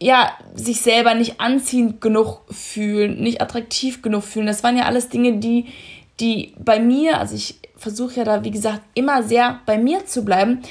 ja, 0.00 0.32
sich 0.54 0.80
selber 0.80 1.14
nicht 1.14 1.40
anziehend 1.40 2.00
genug 2.00 2.42
fühlen, 2.50 3.20
nicht 3.22 3.40
attraktiv 3.40 4.02
genug 4.02 4.24
fühlen. 4.24 4.46
Das 4.46 4.62
waren 4.62 4.76
ja 4.76 4.84
alles 4.84 5.08
Dinge, 5.08 5.38
die, 5.38 5.66
die 6.20 6.54
bei 6.58 6.80
mir, 6.80 7.18
also 7.18 7.34
ich 7.34 7.60
versuche 7.76 8.16
ja 8.16 8.24
da, 8.24 8.44
wie 8.44 8.50
gesagt, 8.50 8.80
immer 8.94 9.22
sehr 9.22 9.60
bei 9.66 9.78
mir 9.78 10.04
zu 10.06 10.24
bleiben, 10.24 10.62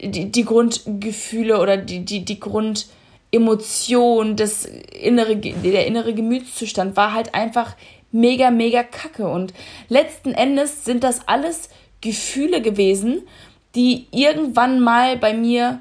die, 0.00 0.30
die 0.30 0.44
Grundgefühle 0.44 1.60
oder 1.60 1.76
die, 1.76 2.04
die, 2.04 2.24
die 2.24 2.40
Grundemotion, 2.40 4.36
das 4.36 4.64
innere, 4.64 5.36
der 5.36 5.86
innere 5.86 6.12
Gemütszustand 6.14 6.96
war 6.96 7.14
halt 7.14 7.34
einfach 7.34 7.76
mega, 8.14 8.50
mega 8.50 8.82
kacke. 8.82 9.28
Und 9.28 9.52
letzten 9.88 10.32
Endes 10.32 10.84
sind 10.84 11.04
das 11.04 11.28
alles 11.28 11.68
Gefühle 12.00 12.62
gewesen, 12.62 13.22
die 13.74 14.06
irgendwann 14.12 14.80
mal 14.80 15.16
bei 15.18 15.34
mir 15.34 15.80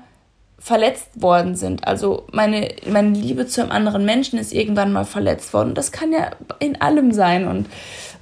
verletzt 0.57 1.21
worden 1.21 1.55
sind. 1.55 1.85
Also 1.85 2.25
meine, 2.31 2.73
meine 2.87 3.17
Liebe 3.17 3.45
zu 3.47 3.61
einem 3.61 3.71
anderen 3.71 4.05
Menschen 4.05 4.39
ist 4.39 4.51
irgendwann 4.51 4.93
mal 4.93 5.05
verletzt 5.05 5.53
worden. 5.53 5.75
Das 5.75 5.91
kann 5.91 6.11
ja 6.11 6.31
in 6.59 6.81
allem 6.81 7.11
sein. 7.11 7.47
Und, 7.47 7.67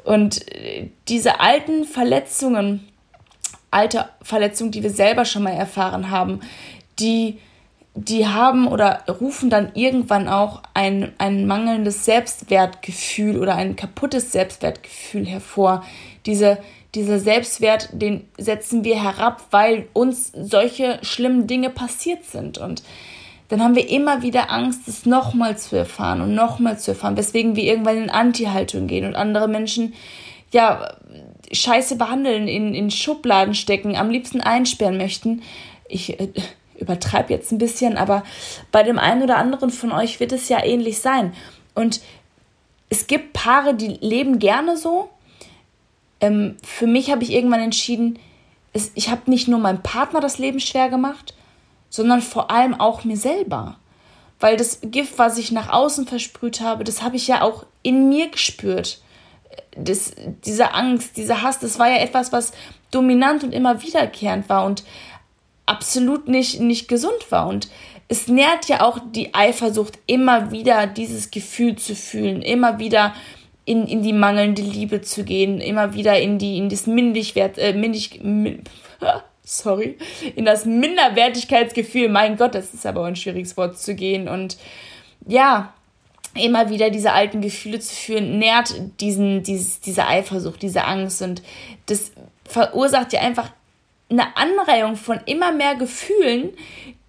und 0.03 0.45
diese 1.07 1.39
alten 1.39 1.85
Verletzungen, 1.85 2.87
alte 3.69 4.09
Verletzungen, 4.23 4.71
die 4.71 4.83
wir 4.83 4.89
selber 4.89 5.23
schon 5.23 5.43
mal 5.43 5.53
erfahren 5.53 6.09
haben, 6.09 6.41
die, 6.99 7.37
die 7.93 8.25
haben 8.27 8.67
oder 8.67 9.03
rufen 9.07 9.49
dann 9.49 9.71
irgendwann 9.73 10.29
auch 10.29 10.63
ein, 10.73 11.11
ein 11.17 11.45
mangelndes 11.45 12.05
Selbstwertgefühl 12.05 13.37
oder 13.37 13.55
ein 13.55 13.75
kaputtes 13.75 14.31
Selbstwertgefühl 14.31 15.25
hervor. 15.25 15.83
Diese, 16.25 16.57
dieser 16.95 17.19
Selbstwert, 17.19 17.89
den 17.91 18.25
setzen 18.37 18.85
wir 18.85 19.03
herab, 19.03 19.43
weil 19.51 19.87
uns 19.91 20.31
solche 20.33 20.99
schlimmen 21.01 21.47
Dinge 21.47 21.69
passiert 21.69 22.23
sind. 22.23 22.57
Und 22.57 22.81
dann 23.49 23.61
haben 23.61 23.75
wir 23.75 23.89
immer 23.89 24.21
wieder 24.21 24.49
Angst, 24.51 24.87
es 24.87 25.05
nochmal 25.05 25.57
zu 25.57 25.75
erfahren 25.75 26.21
und 26.21 26.33
nochmal 26.33 26.79
zu 26.79 26.91
erfahren, 26.91 27.17
weswegen 27.17 27.57
wir 27.57 27.65
irgendwann 27.65 27.97
in 27.97 28.09
Anti-Haltung 28.09 28.87
gehen 28.87 29.05
und 29.05 29.15
andere 29.15 29.49
Menschen, 29.49 29.93
ja, 30.53 30.95
scheiße 31.51 31.97
behandeln, 31.97 32.47
in, 32.47 32.73
in 32.73 32.91
Schubladen 32.91 33.53
stecken, 33.53 33.97
am 33.97 34.09
liebsten 34.09 34.39
einsperren 34.39 34.97
möchten. 34.97 35.41
Ich 35.87 36.17
äh, 36.19 36.29
übertreibe 36.81 37.33
jetzt 37.33 37.51
ein 37.51 37.57
bisschen, 37.57 37.97
aber 37.97 38.23
bei 38.71 38.83
dem 38.83 38.99
einen 38.99 39.23
oder 39.23 39.37
anderen 39.37 39.69
von 39.69 39.91
euch 39.91 40.19
wird 40.19 40.31
es 40.31 40.49
ja 40.49 40.63
ähnlich 40.63 40.99
sein. 40.99 41.33
Und 41.75 42.01
es 42.89 43.07
gibt 43.07 43.33
Paare, 43.33 43.73
die 43.73 43.97
leben 44.01 44.39
gerne 44.39 44.75
so. 44.75 45.09
Ähm, 46.19 46.57
für 46.63 46.87
mich 46.87 47.11
habe 47.11 47.23
ich 47.23 47.31
irgendwann 47.31 47.61
entschieden, 47.61 48.19
es, 48.73 48.91
ich 48.95 49.09
habe 49.09 49.29
nicht 49.29 49.47
nur 49.47 49.59
meinem 49.59 49.81
Partner 49.81 50.19
das 50.19 50.37
Leben 50.37 50.59
schwer 50.59 50.89
gemacht, 50.89 51.33
sondern 51.89 52.21
vor 52.21 52.51
allem 52.51 52.73
auch 52.79 53.03
mir 53.03 53.17
selber. 53.17 53.77
Weil 54.39 54.57
das 54.57 54.79
Gift, 54.81 55.17
was 55.19 55.37
ich 55.37 55.51
nach 55.51 55.69
außen 55.69 56.07
versprüht 56.07 56.61
habe, 56.61 56.83
das 56.83 57.01
habe 57.01 57.15
ich 57.15 57.27
ja 57.27 57.41
auch 57.43 57.65
in 57.83 58.09
mir 58.09 58.29
gespürt. 58.29 59.01
Das, 59.77 60.13
diese 60.45 60.73
Angst, 60.73 61.17
dieser 61.17 61.41
Hass, 61.41 61.59
das 61.59 61.79
war 61.79 61.89
ja 61.89 61.97
etwas, 61.97 62.31
was 62.31 62.51
dominant 62.91 63.43
und 63.43 63.53
immer 63.53 63.81
wiederkehrend 63.81 64.49
war 64.49 64.65
und 64.65 64.83
absolut 65.71 66.27
nicht, 66.27 66.59
nicht 66.59 66.87
gesund 66.87 67.31
war. 67.31 67.47
Und 67.47 67.69
es 68.07 68.27
nährt 68.27 68.67
ja 68.67 68.81
auch 68.81 68.99
die 69.13 69.33
Eifersucht, 69.33 69.97
immer 70.05 70.51
wieder 70.51 70.85
dieses 70.85 71.31
Gefühl 71.31 71.77
zu 71.77 71.95
fühlen, 71.95 72.41
immer 72.41 72.77
wieder 72.77 73.15
in, 73.65 73.87
in 73.87 74.03
die 74.03 74.13
mangelnde 74.13 74.61
Liebe 74.61 75.01
zu 75.01 75.23
gehen, 75.23 75.61
immer 75.61 75.93
wieder 75.93 76.19
in 76.19 76.37
die 76.37 76.57
in 76.57 76.67
das 76.67 76.87
Minderwert, 76.87 77.57
äh, 77.57 77.73
Mindig, 77.73 78.21
min, 78.23 78.63
sorry, 79.43 79.97
in 80.35 80.45
das 80.45 80.65
Minderwertigkeitsgefühl, 80.65 82.09
mein 82.09 82.35
Gott, 82.35 82.53
das 82.53 82.73
ist 82.73 82.85
aber 82.85 83.05
ein 83.05 83.15
schwieriges 83.15 83.55
Wort 83.55 83.79
zu 83.79 83.95
gehen. 83.95 84.27
Und 84.27 84.57
ja, 85.25 85.73
immer 86.33 86.69
wieder 86.69 86.89
diese 86.89 87.13
alten 87.13 87.41
Gefühle 87.41 87.79
zu 87.79 87.95
führen, 87.95 88.39
nährt 88.39 88.73
diesen, 88.99 89.43
dieses, 89.43 89.79
diese 89.79 90.07
Eifersucht, 90.07 90.61
diese 90.61 90.85
Angst. 90.85 91.21
Und 91.21 91.41
das 91.85 92.11
verursacht 92.45 93.13
ja 93.13 93.21
einfach 93.21 93.51
eine 94.11 94.37
Anreihung 94.37 94.95
von 94.95 95.19
immer 95.25 95.51
mehr 95.51 95.75
Gefühlen, 95.75 96.51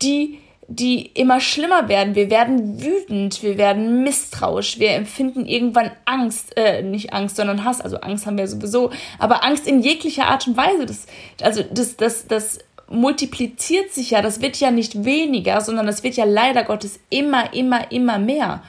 die 0.00 0.38
die 0.68 1.06
immer 1.14 1.40
schlimmer 1.40 1.88
werden. 1.88 2.14
Wir 2.14 2.30
werden 2.30 2.82
wütend, 2.82 3.42
wir 3.42 3.58
werden 3.58 4.02
misstrauisch, 4.04 4.78
wir 4.78 4.92
empfinden 4.92 5.44
irgendwann 5.44 5.90
Angst, 6.06 6.56
äh, 6.56 6.82
nicht 6.82 7.12
Angst, 7.12 7.36
sondern 7.36 7.64
Hass. 7.64 7.80
Also 7.80 7.98
Angst 7.98 8.26
haben 8.26 8.38
wir 8.38 8.48
sowieso, 8.48 8.90
aber 9.18 9.44
Angst 9.44 9.66
in 9.66 9.82
jeglicher 9.82 10.28
Art 10.28 10.46
und 10.46 10.56
Weise. 10.56 10.86
Das, 10.86 11.06
also 11.42 11.62
das, 11.62 11.96
das, 11.96 12.26
das 12.26 12.58
multipliziert 12.88 13.92
sich 13.92 14.10
ja, 14.10 14.22
das 14.22 14.40
wird 14.40 14.60
ja 14.60 14.70
nicht 14.70 15.04
weniger, 15.04 15.60
sondern 15.60 15.86
das 15.86 16.02
wird 16.02 16.14
ja 16.14 16.24
leider 16.24 16.64
Gottes 16.64 17.00
immer, 17.10 17.52
immer, 17.52 17.90
immer 17.90 18.18
mehr. 18.18 18.62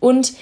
Und 0.00 0.34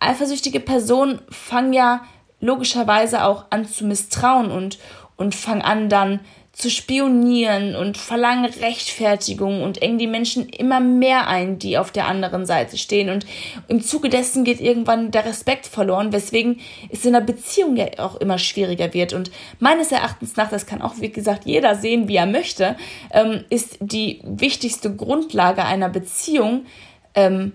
eifersüchtige 0.00 0.60
Personen 0.60 1.20
fangen 1.30 1.72
ja 1.72 2.02
logischerweise 2.40 3.24
auch 3.24 3.46
an 3.50 3.66
zu 3.66 3.84
misstrauen 3.84 4.50
und, 4.50 4.78
und 5.16 5.34
fangen 5.34 5.62
an 5.62 5.88
dann 5.88 6.20
zu 6.58 6.70
spionieren 6.70 7.76
und 7.76 7.96
verlangen 7.96 8.44
Rechtfertigung 8.44 9.62
und 9.62 9.80
engen 9.80 9.98
die 9.98 10.08
Menschen 10.08 10.48
immer 10.48 10.80
mehr 10.80 11.28
ein, 11.28 11.60
die 11.60 11.78
auf 11.78 11.92
der 11.92 12.08
anderen 12.08 12.46
Seite 12.46 12.76
stehen. 12.76 13.10
Und 13.10 13.26
im 13.68 13.80
Zuge 13.80 14.08
dessen 14.08 14.42
geht 14.42 14.60
irgendwann 14.60 15.12
der 15.12 15.24
Respekt 15.24 15.66
verloren, 15.66 16.12
weswegen 16.12 16.58
es 16.90 17.04
in 17.04 17.12
der 17.12 17.20
Beziehung 17.20 17.76
ja 17.76 17.86
auch 17.98 18.16
immer 18.16 18.38
schwieriger 18.38 18.92
wird. 18.92 19.12
Und 19.12 19.30
meines 19.60 19.92
Erachtens 19.92 20.34
nach, 20.34 20.50
das 20.50 20.66
kann 20.66 20.82
auch, 20.82 20.94
wie 20.98 21.10
gesagt, 21.10 21.46
jeder 21.46 21.76
sehen, 21.76 22.08
wie 22.08 22.16
er 22.16 22.26
möchte, 22.26 22.74
ähm, 23.12 23.44
ist 23.50 23.78
die 23.78 24.20
wichtigste 24.24 24.92
Grundlage 24.92 25.64
einer 25.64 25.88
Beziehung, 25.88 26.66
ähm, 27.14 27.52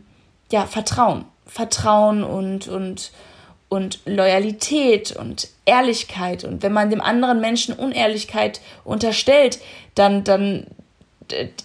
ja, 0.49 0.65
Vertrauen. 0.65 1.25
Vertrauen 1.45 2.23
und, 2.23 2.69
und, 2.69 3.11
und 3.73 4.01
Loyalität 4.05 5.15
und 5.15 5.47
Ehrlichkeit. 5.65 6.43
Und 6.43 6.62
wenn 6.62 6.73
man 6.73 6.91
dem 6.91 7.01
anderen 7.01 7.41
Menschen 7.41 7.73
Unehrlichkeit 7.73 8.62
unterstellt, 8.83 9.59
dann, 9.95 10.23
dann 10.23 10.67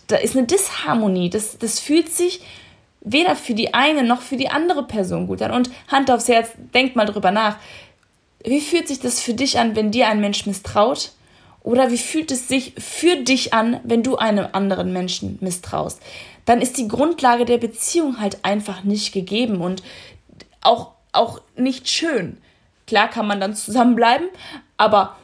da 0.06 0.16
ist 0.16 0.34
eine 0.34 0.46
Disharmonie. 0.46 1.28
Das, 1.28 1.58
das 1.58 1.80
fühlt 1.80 2.08
sich 2.08 2.40
weder 3.02 3.36
für 3.36 3.52
die 3.52 3.74
eine 3.74 4.04
noch 4.04 4.22
für 4.22 4.38
die 4.38 4.48
andere 4.48 4.84
Person 4.84 5.26
gut 5.26 5.42
an. 5.42 5.50
Und 5.50 5.70
Hand 5.88 6.10
aufs 6.10 6.28
Herz, 6.28 6.48
denk 6.72 6.96
mal 6.96 7.04
drüber 7.04 7.30
nach. 7.30 7.56
Wie 8.42 8.62
fühlt 8.62 8.88
sich 8.88 9.00
das 9.00 9.20
für 9.20 9.34
dich 9.34 9.58
an, 9.58 9.76
wenn 9.76 9.90
dir 9.90 10.08
ein 10.08 10.20
Mensch 10.20 10.46
misstraut? 10.46 11.12
Oder 11.62 11.90
wie 11.90 11.98
fühlt 11.98 12.30
es 12.30 12.48
sich 12.48 12.72
für 12.78 13.16
dich 13.16 13.52
an, 13.52 13.80
wenn 13.84 14.02
du 14.02 14.16
einem 14.16 14.46
anderen 14.52 14.94
Menschen 14.94 15.36
misstraust? 15.42 16.00
Dann 16.46 16.62
ist 16.62 16.78
die 16.78 16.88
Grundlage 16.88 17.44
der 17.44 17.58
Beziehung 17.58 18.18
halt 18.18 18.38
einfach 18.46 18.82
nicht 18.82 19.12
gegeben 19.12 19.60
und 19.60 19.82
auch 20.62 20.92
auch 21.18 21.40
nicht 21.56 21.88
schön. 21.88 22.38
Klar 22.86 23.08
kann 23.08 23.26
man 23.26 23.40
dann 23.40 23.54
zusammenbleiben, 23.54 24.28
aber 24.76 25.16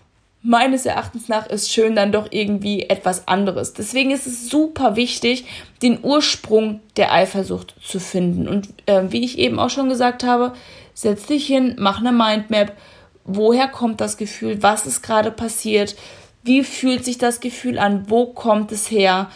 meines 0.43 0.85
Erachtens 0.85 1.29
nach 1.29 1.47
ist 1.47 1.73
schön 1.73 1.97
dann 1.97 2.13
doch 2.13 2.29
irgendwie 2.31 2.83
etwas 2.83 3.27
anderes. 3.27 3.73
Deswegen 3.73 4.11
ist 4.11 4.27
es 4.27 4.51
super 4.51 4.95
wichtig, 4.95 5.47
den 5.81 5.99
Ursprung 6.03 6.81
der 6.97 7.13
Eifersucht 7.13 7.75
zu 7.83 7.99
finden. 7.99 8.47
Und 8.47 8.69
äh, 8.85 9.05
wie 9.09 9.25
ich 9.25 9.39
eben 9.39 9.59
auch 9.59 9.71
schon 9.71 9.89
gesagt 9.89 10.23
habe, 10.23 10.53
setz 10.93 11.25
dich 11.25 11.47
hin, 11.47 11.77
mach 11.79 12.01
eine 12.01 12.13
Mindmap. 12.13 12.77
Woher 13.25 13.69
kommt 13.69 14.03
das 14.03 14.19
Gefühl? 14.19 14.63
Was 14.63 14.85
ist 14.85 15.01
gerade 15.01 15.31
passiert? 15.31 15.97
Wie 16.43 16.63
fühlt 16.63 17.07
sich 17.07 17.17
das 17.17 17.41
Gefühl 17.41 17.79
an? 17.79 18.11
Wo 18.11 18.27
kommt 18.27 18.71
es 18.71 18.91
her? 18.91 19.31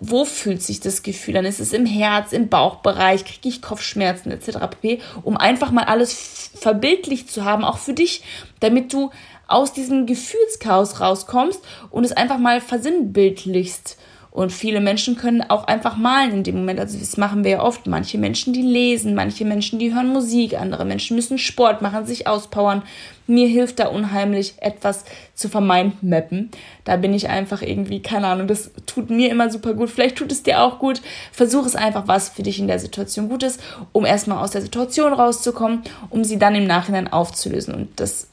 Wo 0.00 0.24
fühlt 0.24 0.62
sich 0.62 0.80
das 0.80 1.02
Gefühl 1.02 1.36
an? 1.36 1.44
Ist 1.44 1.60
es 1.60 1.72
im 1.72 1.84
Herz, 1.84 2.32
im 2.32 2.48
Bauchbereich? 2.48 3.24
Kriege 3.24 3.48
ich 3.48 3.62
Kopfschmerzen 3.62 4.30
etc. 4.30 4.58
pp. 4.70 5.00
Um 5.22 5.36
einfach 5.36 5.70
mal 5.70 5.84
alles 5.84 6.50
verbildlich 6.54 7.28
zu 7.28 7.44
haben, 7.44 7.64
auch 7.64 7.78
für 7.78 7.92
dich, 7.92 8.22
damit 8.60 8.92
du 8.92 9.10
aus 9.46 9.72
diesem 9.72 10.06
Gefühlschaos 10.06 11.00
rauskommst 11.00 11.60
und 11.90 12.04
es 12.04 12.12
einfach 12.12 12.38
mal 12.38 12.60
versinnbildlichst. 12.60 13.98
Und 14.34 14.50
viele 14.50 14.80
Menschen 14.80 15.14
können 15.14 15.42
auch 15.48 15.62
einfach 15.68 15.96
malen 15.96 16.32
in 16.32 16.42
dem 16.42 16.56
Moment. 16.56 16.80
Also 16.80 16.98
das 16.98 17.16
machen 17.16 17.44
wir 17.44 17.52
ja 17.52 17.62
oft. 17.62 17.86
Manche 17.86 18.18
Menschen, 18.18 18.52
die 18.52 18.62
lesen, 18.62 19.14
manche 19.14 19.44
Menschen, 19.44 19.78
die 19.78 19.94
hören 19.94 20.08
Musik, 20.08 20.60
andere 20.60 20.84
Menschen 20.84 21.14
müssen 21.14 21.38
Sport 21.38 21.82
machen, 21.82 22.04
sich 22.04 22.26
auspowern. 22.26 22.82
Mir 23.28 23.46
hilft 23.46 23.78
da 23.78 23.86
unheimlich, 23.86 24.54
etwas 24.58 25.04
zu 25.34 25.48
vermindmappen. 25.48 26.50
Da 26.82 26.96
bin 26.96 27.14
ich 27.14 27.28
einfach 27.28 27.62
irgendwie, 27.62 28.02
keine 28.02 28.26
Ahnung, 28.26 28.48
das 28.48 28.72
tut 28.86 29.08
mir 29.08 29.30
immer 29.30 29.50
super 29.50 29.72
gut. 29.72 29.88
Vielleicht 29.88 30.16
tut 30.16 30.32
es 30.32 30.42
dir 30.42 30.62
auch 30.62 30.80
gut. 30.80 31.00
Versuch 31.30 31.64
es 31.64 31.76
einfach, 31.76 32.08
was 32.08 32.28
für 32.28 32.42
dich 32.42 32.58
in 32.58 32.66
der 32.66 32.80
Situation 32.80 33.28
gut 33.28 33.44
ist, 33.44 33.62
um 33.92 34.04
erstmal 34.04 34.42
aus 34.42 34.50
der 34.50 34.62
Situation 34.62 35.12
rauszukommen, 35.12 35.84
um 36.10 36.24
sie 36.24 36.40
dann 36.40 36.56
im 36.56 36.66
Nachhinein 36.66 37.06
aufzulösen. 37.06 37.72
Und 37.72 38.00
das 38.00 38.30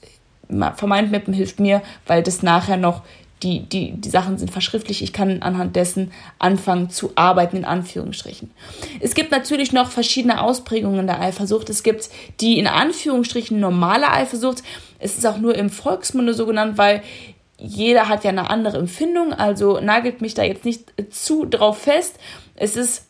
Vermindmappen 0.49 1.35
hilft 1.35 1.59
mir, 1.59 1.83
weil 2.07 2.23
das 2.23 2.41
nachher 2.41 2.77
noch 2.77 3.03
die, 3.43 3.61
die, 3.61 3.93
die 3.93 4.09
Sachen 4.09 4.37
sind 4.37 4.51
verschriftlich. 4.51 5.01
Ich 5.01 5.13
kann 5.13 5.41
anhand 5.41 5.75
dessen 5.75 6.11
anfangen 6.39 6.89
zu 6.89 7.11
arbeiten, 7.15 7.57
in 7.57 7.65
Anführungsstrichen. 7.65 8.51
Es 8.99 9.15
gibt 9.15 9.31
natürlich 9.31 9.71
noch 9.71 9.89
verschiedene 9.89 10.41
Ausprägungen 10.41 11.07
der 11.07 11.21
Eifersucht. 11.21 11.69
Es 11.69 11.83
gibt 11.83 12.09
die 12.39 12.59
in 12.59 12.67
Anführungsstrichen 12.67 13.59
normale 13.59 14.11
Eifersucht. 14.11 14.63
Es 14.99 15.17
ist 15.17 15.25
auch 15.25 15.37
nur 15.37 15.55
im 15.55 15.69
Volksmunde 15.69 16.33
so 16.33 16.45
genannt, 16.45 16.77
weil 16.77 17.01
jeder 17.57 18.09
hat 18.09 18.23
ja 18.23 18.29
eine 18.29 18.49
andere 18.49 18.77
Empfindung. 18.77 19.33
Also 19.33 19.79
nagelt 19.79 20.21
mich 20.21 20.33
da 20.33 20.43
jetzt 20.43 20.65
nicht 20.65 20.91
zu 21.09 21.45
drauf 21.45 21.79
fest. 21.79 22.17
Es 22.55 22.75
ist 22.75 23.07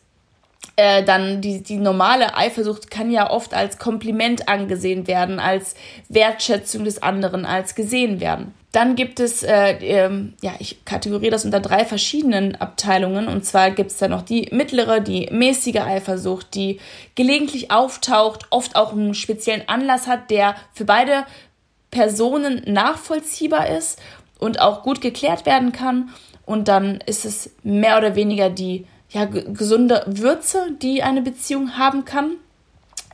äh, 0.76 1.02
dann 1.02 1.42
die, 1.42 1.62
die 1.62 1.76
normale 1.76 2.36
Eifersucht 2.36 2.90
kann 2.90 3.10
ja 3.10 3.30
oft 3.30 3.52
als 3.52 3.78
Kompliment 3.78 4.48
angesehen 4.48 5.06
werden, 5.06 5.38
als 5.38 5.74
Wertschätzung 6.08 6.84
des 6.84 7.02
anderen, 7.02 7.44
als 7.44 7.74
gesehen 7.74 8.20
werden. 8.20 8.54
Dann 8.72 8.96
gibt 8.96 9.20
es, 9.20 9.42
äh, 9.42 9.74
ähm, 9.82 10.32
ja, 10.40 10.54
ich 10.58 10.84
kategoriere 10.86 11.30
das 11.30 11.44
unter 11.44 11.60
drei 11.60 11.84
verschiedenen 11.84 12.56
Abteilungen. 12.56 13.28
Und 13.28 13.44
zwar 13.44 13.70
gibt 13.70 13.90
es 13.90 13.98
da 13.98 14.08
noch 14.08 14.22
die 14.22 14.48
mittlere, 14.50 15.00
die 15.00 15.28
mäßige 15.30 15.76
Eifersucht, 15.76 16.54
die 16.54 16.80
gelegentlich 17.14 17.70
auftaucht, 17.70 18.46
oft 18.48 18.74
auch 18.74 18.92
einen 18.92 19.14
speziellen 19.14 19.68
Anlass 19.68 20.06
hat, 20.06 20.30
der 20.30 20.56
für 20.72 20.86
beide 20.86 21.26
Personen 21.90 22.62
nachvollziehbar 22.66 23.68
ist 23.68 24.00
und 24.38 24.58
auch 24.58 24.82
gut 24.82 25.02
geklärt 25.02 25.44
werden 25.44 25.72
kann. 25.72 26.08
Und 26.46 26.68
dann 26.68 27.02
ist 27.06 27.26
es 27.26 27.50
mehr 27.62 27.98
oder 27.98 28.16
weniger 28.16 28.48
die 28.48 28.86
ja, 29.10 29.26
gesunde 29.26 30.02
Würze, 30.06 30.68
die 30.80 31.02
eine 31.02 31.20
Beziehung 31.20 31.76
haben 31.76 32.06
kann. 32.06 32.36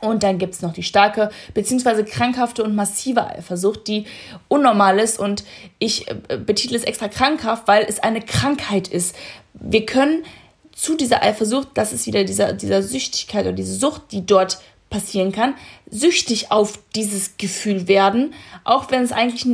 Und 0.01 0.23
dann 0.23 0.37
gibt 0.37 0.53
es 0.53 0.61
noch 0.61 0.73
die 0.73 0.83
starke 0.83 1.29
beziehungsweise 1.53 2.03
krankhafte 2.05 2.63
und 2.63 2.75
massive 2.75 3.25
Eifersucht, 3.25 3.87
die 3.87 4.05
unnormal 4.47 4.99
ist. 4.99 5.19
Und 5.19 5.43
ich 5.77 6.09
äh, 6.09 6.37
betitle 6.37 6.77
es 6.77 6.83
extra 6.83 7.07
krankhaft, 7.07 7.67
weil 7.67 7.85
es 7.87 7.99
eine 7.99 8.21
Krankheit 8.21 8.87
ist. 8.87 9.15
Wir 9.53 9.85
können 9.85 10.23
zu 10.71 10.95
dieser 10.95 11.23
Eifersucht, 11.23 11.69
das 11.73 11.91
ist 11.91 12.07
wieder 12.07 12.23
dieser, 12.23 12.53
dieser 12.53 12.81
Süchtigkeit 12.81 13.45
oder 13.45 13.53
diese 13.53 13.75
Sucht, 13.75 14.11
die 14.11 14.25
dort 14.25 14.59
passieren 14.89 15.31
kann, 15.31 15.55
süchtig 15.89 16.51
auf 16.51 16.79
dieses 16.95 17.37
Gefühl 17.37 17.87
werden. 17.87 18.33
Auch 18.63 18.89
wenn 18.89 19.03
es 19.03 19.11
eigentlich 19.11 19.45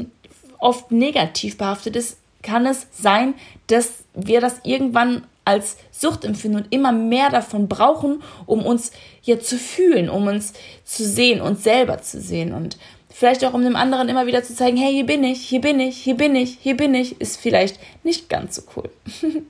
oft 0.59 0.91
negativ 0.91 1.57
behaftet 1.57 1.95
ist, 1.95 2.17
kann 2.41 2.65
es 2.65 2.87
sein, 2.91 3.33
dass 3.67 4.03
wir 4.13 4.39
das 4.39 4.61
irgendwann 4.63 5.25
als 5.45 5.77
Sucht 5.91 6.25
empfinden 6.25 6.57
und 6.57 6.73
immer 6.73 6.91
mehr 6.91 7.29
davon 7.29 7.67
brauchen, 7.67 8.21
um 8.45 8.65
uns 8.65 8.91
ja 9.23 9.39
zu 9.39 9.57
fühlen, 9.57 10.09
um 10.09 10.27
uns 10.27 10.53
zu 10.83 11.05
sehen, 11.05 11.39
uns 11.39 11.63
selber 11.63 12.01
zu 12.01 12.19
sehen 12.19 12.53
und 12.53 12.77
vielleicht 13.09 13.45
auch 13.45 13.53
um 13.53 13.63
dem 13.63 13.77
anderen 13.77 14.09
immer 14.09 14.25
wieder 14.27 14.43
zu 14.43 14.53
zeigen, 14.53 14.75
hey, 14.75 14.91
hier 14.91 15.05
bin 15.05 15.23
ich, 15.23 15.47
hier 15.47 15.61
bin 15.61 15.79
ich, 15.79 15.97
hier 15.97 16.15
bin 16.17 16.35
ich, 16.35 16.57
hier 16.59 16.75
bin 16.75 16.93
ich, 16.93 17.21
ist 17.21 17.39
vielleicht 17.39 17.79
nicht 18.03 18.27
ganz 18.27 18.55
so 18.55 18.63
cool. 18.75 18.89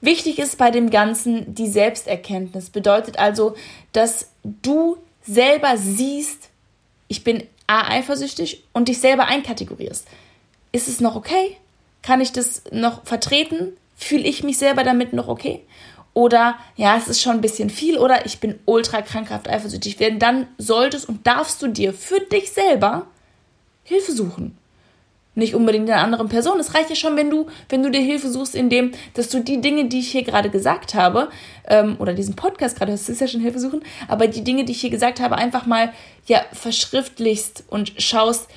Wichtig 0.00 0.38
ist 0.38 0.58
bei 0.58 0.70
dem 0.70 0.90
Ganzen 0.90 1.54
die 1.54 1.68
Selbsterkenntnis. 1.68 2.70
Bedeutet 2.70 3.18
also, 3.18 3.54
dass 3.92 4.30
du 4.42 4.98
selber 5.22 5.76
siehst, 5.76 6.48
ich 7.08 7.24
bin 7.24 7.44
A 7.66 7.88
eifersüchtig 7.88 8.64
und 8.72 8.88
dich 8.88 8.98
selber 8.98 9.26
einkategorierst. 9.26 10.06
Ist 10.72 10.88
es 10.88 11.00
noch 11.00 11.16
okay? 11.16 11.56
Kann 12.02 12.20
ich 12.20 12.32
das 12.32 12.62
noch 12.70 13.04
vertreten? 13.04 13.72
Fühle 13.96 14.24
ich 14.24 14.44
mich 14.44 14.58
selber 14.58 14.84
damit 14.84 15.12
noch 15.12 15.28
okay? 15.28 15.62
Oder 16.14 16.56
ja, 16.76 16.96
es 16.96 17.08
ist 17.08 17.20
schon 17.20 17.32
ein 17.32 17.40
bisschen 17.40 17.68
viel 17.68 17.98
oder 17.98 18.24
ich 18.24 18.40
bin 18.40 18.58
ultra 18.64 19.02
krankhaft 19.02 19.48
eifersüchtig. 19.48 19.96
Denn 19.96 20.18
dann 20.18 20.46
solltest 20.56 21.08
und 21.08 21.26
darfst 21.26 21.60
du 21.60 21.66
dir 21.66 21.92
für 21.92 22.20
dich 22.20 22.52
selber 22.52 23.06
Hilfe 23.82 24.12
suchen 24.12 24.56
nicht 25.36 25.54
unbedingt 25.54 25.88
einer 25.88 26.02
anderen 26.02 26.28
Person. 26.28 26.58
Es 26.58 26.74
reicht 26.74 26.88
ja 26.90 26.96
schon, 26.96 27.16
wenn 27.16 27.30
du, 27.30 27.46
wenn 27.68 27.82
du 27.82 27.90
dir 27.90 28.00
Hilfe 28.00 28.30
suchst, 28.30 28.54
indem, 28.54 28.92
dass 29.14 29.28
du 29.28 29.40
die 29.40 29.60
Dinge, 29.60 29.84
die 29.84 30.00
ich 30.00 30.10
hier 30.10 30.24
gerade 30.24 30.50
gesagt 30.50 30.94
habe, 30.94 31.28
ähm, 31.68 31.96
oder 31.98 32.14
diesen 32.14 32.34
Podcast 32.34 32.78
gerade, 32.78 32.92
das 32.92 33.08
ist 33.08 33.20
ja 33.20 33.28
schon 33.28 33.42
Hilfe 33.42 33.60
suchen, 33.60 33.82
aber 34.08 34.26
die 34.28 34.42
Dinge, 34.42 34.64
die 34.64 34.72
ich 34.72 34.80
hier 34.80 34.90
gesagt 34.90 35.20
habe, 35.20 35.36
einfach 35.36 35.66
mal 35.66 35.92
ja 36.26 36.40
verschriftlichst 36.52 37.64
und 37.68 37.92
schaust, 37.98 38.48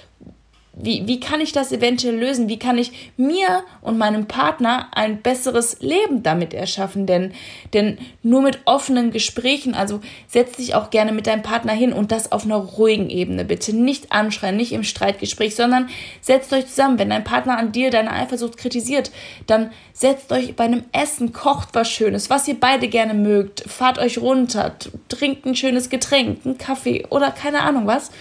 wie, 0.82 1.08
wie 1.08 1.20
kann 1.20 1.42
ich 1.42 1.52
das 1.52 1.72
eventuell 1.72 2.16
lösen? 2.16 2.48
Wie 2.48 2.58
kann 2.58 2.78
ich 2.78 3.12
mir 3.18 3.64
und 3.82 3.98
meinem 3.98 4.28
Partner 4.28 4.88
ein 4.94 5.22
besseres 5.22 5.82
Leben 5.82 6.24
damit 6.24 6.54
erschaffen? 6.54 7.06
Denn, 7.06 7.34
denn 7.74 7.98
nur 8.24 8.42
mit 8.42 8.60
offenen 8.64 9.12
Gesprächen, 9.12 9.74
also 9.74 10.00
setz 10.28 10.54
dich 10.54 10.76
auch 10.76 10.90
gerne 10.90 11.12
mit 11.12 11.28
deinem 11.28 11.42
Partner 11.42 11.74
hin 11.74 11.92
und 11.92 12.14
das 12.14 12.32
auf 12.32 12.46
einer 12.46 12.56
ruhigen 12.56 13.10
Ebene, 13.10 13.44
bitte. 13.44 13.76
Nicht 13.76 14.14
anschreien, 14.14 14.56
nicht 14.56 14.72
im 14.72 14.84
Streitgespräch, 14.84 15.56
sondern 15.56 15.90
setzt 16.22 16.54
euch 16.54 16.68
zusammen. 16.68 16.98
Wenn 16.98 17.10
dein 17.10 17.26
Partner 17.26 17.58
an 17.58 17.74
dir 17.74 17.92
deine 17.92 18.12
Eifersucht 18.12 18.58
kritisiert, 18.58 19.12
dann 19.48 19.72
setzt 19.92 20.32
euch 20.32 20.56
bei 20.56 20.64
einem 20.64 20.86
Essen, 20.94 21.34
kocht 21.34 21.70
was 21.74 21.90
Schönes, 21.90 22.30
was 22.30 22.48
ihr 22.48 22.58
beide 22.58 22.88
gerne 22.88 23.14
mögt, 23.14 23.70
fahrt 23.70 24.00
euch 24.00 24.18
runter, 24.18 24.76
trinkt 25.10 25.46
ein 25.46 25.56
schönes 25.56 25.90
Getränk, 25.90 26.46
einen 26.46 26.58
Kaffee 26.58 27.06
oder 27.10 27.32
keine 27.32 27.62
Ahnung 27.64 27.86
was. 27.86 28.12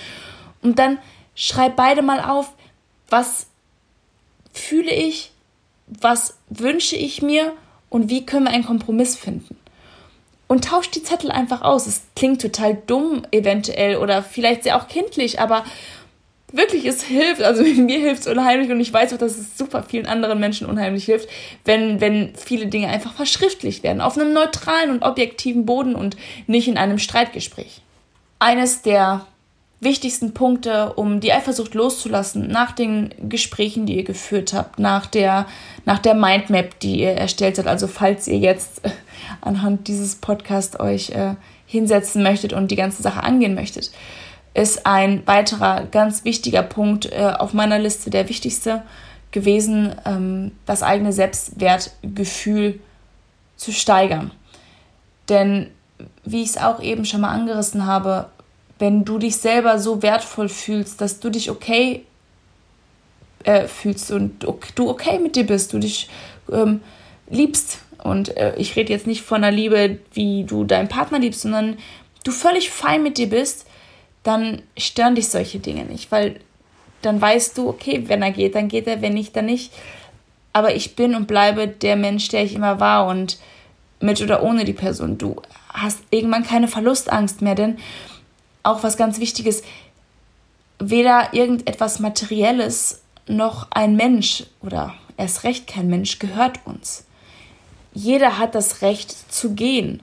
Und 0.60 0.80
dann 0.80 0.98
schreib 1.38 1.76
beide 1.76 2.02
mal 2.02 2.20
auf, 2.20 2.52
was 3.08 3.46
fühle 4.52 4.90
ich, 4.90 5.30
was 5.86 6.36
wünsche 6.50 6.96
ich 6.96 7.22
mir 7.22 7.52
und 7.88 8.10
wie 8.10 8.26
können 8.26 8.44
wir 8.44 8.52
einen 8.52 8.66
Kompromiss 8.66 9.16
finden. 9.16 9.56
Und 10.48 10.64
tauscht 10.64 10.96
die 10.96 11.02
Zettel 11.02 11.30
einfach 11.30 11.62
aus. 11.62 11.86
Es 11.86 12.02
klingt 12.16 12.42
total 12.42 12.74
dumm 12.74 13.22
eventuell 13.30 13.96
oder 13.98 14.22
vielleicht 14.22 14.64
sehr 14.64 14.76
auch 14.76 14.88
kindlich, 14.88 15.40
aber 15.40 15.64
wirklich, 16.52 16.84
es 16.86 17.04
hilft. 17.04 17.42
Also 17.42 17.62
mir 17.82 18.00
hilft 18.00 18.22
es 18.22 18.26
unheimlich 18.26 18.70
und 18.70 18.80
ich 18.80 18.92
weiß 18.92 19.12
auch, 19.14 19.18
dass 19.18 19.38
es 19.38 19.56
super 19.56 19.84
vielen 19.84 20.06
anderen 20.06 20.40
Menschen 20.40 20.66
unheimlich 20.66 21.04
hilft, 21.04 21.28
wenn, 21.64 22.00
wenn 22.00 22.34
viele 22.34 22.66
Dinge 22.66 22.88
einfach 22.88 23.14
verschriftlicht 23.14 23.84
werden. 23.84 24.00
Auf 24.00 24.18
einem 24.18 24.32
neutralen 24.32 24.90
und 24.90 25.02
objektiven 25.02 25.66
Boden 25.66 25.94
und 25.94 26.16
nicht 26.48 26.66
in 26.66 26.78
einem 26.78 26.98
Streitgespräch. 26.98 27.82
Eines 28.40 28.82
der 28.82 29.26
wichtigsten 29.80 30.34
Punkte, 30.34 30.92
um 30.94 31.20
die 31.20 31.32
Eifersucht 31.32 31.74
loszulassen, 31.74 32.48
nach 32.48 32.72
den 32.72 33.14
Gesprächen, 33.28 33.86
die 33.86 33.96
ihr 33.96 34.04
geführt 34.04 34.52
habt, 34.52 34.78
nach 34.78 35.06
der, 35.06 35.46
nach 35.84 36.00
der 36.00 36.14
Mindmap, 36.14 36.80
die 36.80 37.00
ihr 37.00 37.12
erstellt 37.12 37.58
habt. 37.58 37.68
Also 37.68 37.86
falls 37.86 38.26
ihr 38.26 38.38
jetzt 38.38 38.84
äh, 38.84 38.90
anhand 39.40 39.86
dieses 39.86 40.16
Podcasts 40.16 40.78
euch 40.80 41.10
äh, 41.10 41.34
hinsetzen 41.66 42.22
möchtet 42.22 42.52
und 42.52 42.70
die 42.70 42.76
ganze 42.76 43.02
Sache 43.02 43.22
angehen 43.22 43.54
möchtet, 43.54 43.92
ist 44.54 44.86
ein 44.86 45.24
weiterer 45.26 45.86
ganz 45.86 46.24
wichtiger 46.24 46.62
Punkt 46.62 47.12
äh, 47.12 47.32
auf 47.38 47.52
meiner 47.52 47.78
Liste, 47.78 48.10
der 48.10 48.28
wichtigste 48.28 48.82
gewesen, 49.30 49.94
ähm, 50.04 50.52
das 50.66 50.82
eigene 50.82 51.12
Selbstwertgefühl 51.12 52.80
zu 53.56 53.72
steigern. 53.72 54.32
Denn 55.28 55.70
wie 56.24 56.42
ich 56.42 56.50
es 56.50 56.58
auch 56.58 56.80
eben 56.82 57.04
schon 57.04 57.20
mal 57.20 57.30
angerissen 57.30 57.86
habe, 57.86 58.30
wenn 58.78 59.04
du 59.04 59.18
dich 59.18 59.36
selber 59.36 59.78
so 59.78 60.02
wertvoll 60.02 60.48
fühlst, 60.48 61.00
dass 61.00 61.20
du 61.20 61.30
dich 61.30 61.50
okay 61.50 62.04
äh, 63.44 63.66
fühlst 63.66 64.10
und 64.10 64.44
du 64.74 64.88
okay 64.88 65.18
mit 65.18 65.36
dir 65.36 65.44
bist, 65.44 65.72
du 65.72 65.78
dich 65.78 66.08
ähm, 66.52 66.80
liebst. 67.28 67.78
Und 68.02 68.36
äh, 68.36 68.54
ich 68.56 68.76
rede 68.76 68.92
jetzt 68.92 69.06
nicht 69.06 69.22
von 69.22 69.42
einer 69.42 69.54
Liebe, 69.54 69.98
wie 70.12 70.44
du 70.44 70.64
deinen 70.64 70.88
Partner 70.88 71.18
liebst, 71.18 71.42
sondern 71.42 71.78
du 72.24 72.30
völlig 72.30 72.70
fein 72.70 73.02
mit 73.02 73.18
dir 73.18 73.28
bist, 73.28 73.66
dann 74.22 74.62
stören 74.76 75.14
dich 75.14 75.28
solche 75.28 75.58
Dinge 75.58 75.84
nicht, 75.84 76.12
weil 76.12 76.40
dann 77.02 77.20
weißt 77.20 77.56
du, 77.56 77.68
okay, 77.68 78.04
wenn 78.06 78.22
er 78.22 78.32
geht, 78.32 78.54
dann 78.54 78.68
geht 78.68 78.86
er, 78.86 79.02
wenn 79.02 79.14
nicht, 79.14 79.34
dann 79.36 79.46
nicht. 79.46 79.72
Aber 80.52 80.74
ich 80.74 80.96
bin 80.96 81.14
und 81.14 81.26
bleibe 81.26 81.68
der 81.68 81.96
Mensch, 81.96 82.28
der 82.28 82.42
ich 82.42 82.54
immer 82.54 82.80
war 82.80 83.06
und 83.06 83.38
mit 84.00 84.20
oder 84.20 84.42
ohne 84.42 84.64
die 84.64 84.72
Person. 84.72 85.18
Du 85.18 85.36
hast 85.72 86.00
irgendwann 86.10 86.42
keine 86.42 86.68
Verlustangst 86.68 87.42
mehr, 87.42 87.54
denn 87.54 87.78
auch 88.62 88.82
was 88.82 88.96
ganz 88.96 89.20
Wichtiges, 89.20 89.62
weder 90.78 91.34
irgendetwas 91.34 91.98
Materielles 91.98 93.02
noch 93.26 93.68
ein 93.70 93.96
Mensch 93.96 94.44
oder 94.62 94.94
erst 95.16 95.44
recht 95.44 95.66
kein 95.66 95.88
Mensch 95.88 96.18
gehört 96.18 96.60
uns. 96.64 97.04
Jeder 97.92 98.38
hat 98.38 98.54
das 98.54 98.82
Recht 98.82 99.32
zu 99.32 99.54
gehen. 99.54 100.02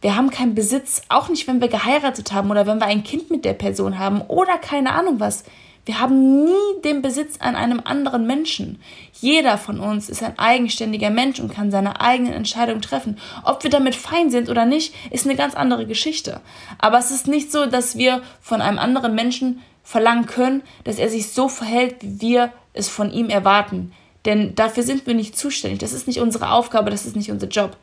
Wir 0.00 0.16
haben 0.16 0.30
keinen 0.30 0.54
Besitz, 0.54 1.02
auch 1.08 1.28
nicht, 1.28 1.46
wenn 1.46 1.60
wir 1.60 1.68
geheiratet 1.68 2.32
haben 2.32 2.50
oder 2.50 2.66
wenn 2.66 2.78
wir 2.78 2.86
ein 2.86 3.04
Kind 3.04 3.30
mit 3.30 3.44
der 3.44 3.52
Person 3.52 3.98
haben 3.98 4.22
oder 4.22 4.58
keine 4.58 4.92
Ahnung 4.92 5.20
was. 5.20 5.44
Wir 5.84 5.98
haben 5.98 6.44
nie 6.44 6.80
den 6.84 7.02
Besitz 7.02 7.38
an 7.40 7.56
einem 7.56 7.80
anderen 7.84 8.24
Menschen. 8.24 8.80
Jeder 9.20 9.58
von 9.58 9.80
uns 9.80 10.08
ist 10.08 10.22
ein 10.22 10.38
eigenständiger 10.38 11.10
Mensch 11.10 11.40
und 11.40 11.52
kann 11.52 11.72
seine 11.72 12.00
eigenen 12.00 12.32
Entscheidungen 12.32 12.82
treffen. 12.82 13.18
Ob 13.42 13.64
wir 13.64 13.70
damit 13.70 13.96
fein 13.96 14.30
sind 14.30 14.48
oder 14.48 14.64
nicht, 14.64 14.94
ist 15.10 15.26
eine 15.26 15.34
ganz 15.34 15.54
andere 15.56 15.86
Geschichte. 15.86 16.40
Aber 16.78 16.98
es 16.98 17.10
ist 17.10 17.26
nicht 17.26 17.50
so, 17.50 17.66
dass 17.66 17.96
wir 17.96 18.22
von 18.40 18.60
einem 18.60 18.78
anderen 18.78 19.16
Menschen 19.16 19.60
verlangen 19.82 20.26
können, 20.26 20.62
dass 20.84 20.98
er 20.98 21.08
sich 21.08 21.32
so 21.32 21.48
verhält, 21.48 21.96
wie 22.00 22.20
wir 22.20 22.52
es 22.74 22.88
von 22.88 23.10
ihm 23.10 23.28
erwarten. 23.28 23.92
Denn 24.24 24.54
dafür 24.54 24.84
sind 24.84 25.06
wir 25.08 25.14
nicht 25.14 25.36
zuständig. 25.36 25.80
Das 25.80 25.92
ist 25.92 26.06
nicht 26.06 26.20
unsere 26.20 26.52
Aufgabe, 26.52 26.90
das 26.90 27.06
ist 27.06 27.16
nicht 27.16 27.32
unser 27.32 27.48
Job. 27.48 27.76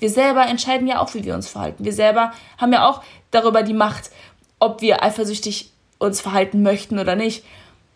Wir 0.00 0.10
selber 0.10 0.44
entscheiden 0.46 0.88
ja 0.88 1.00
auch, 1.00 1.14
wie 1.14 1.24
wir 1.24 1.36
uns 1.36 1.48
verhalten. 1.48 1.84
Wir 1.84 1.92
selber 1.92 2.32
haben 2.58 2.72
ja 2.72 2.88
auch 2.88 3.02
darüber 3.30 3.62
die 3.62 3.74
Macht, 3.74 4.10
ob 4.58 4.80
wir 4.80 5.04
eifersüchtig 5.04 5.70
uns 6.04 6.20
verhalten 6.20 6.62
möchten 6.62 6.98
oder 6.98 7.16
nicht. 7.16 7.44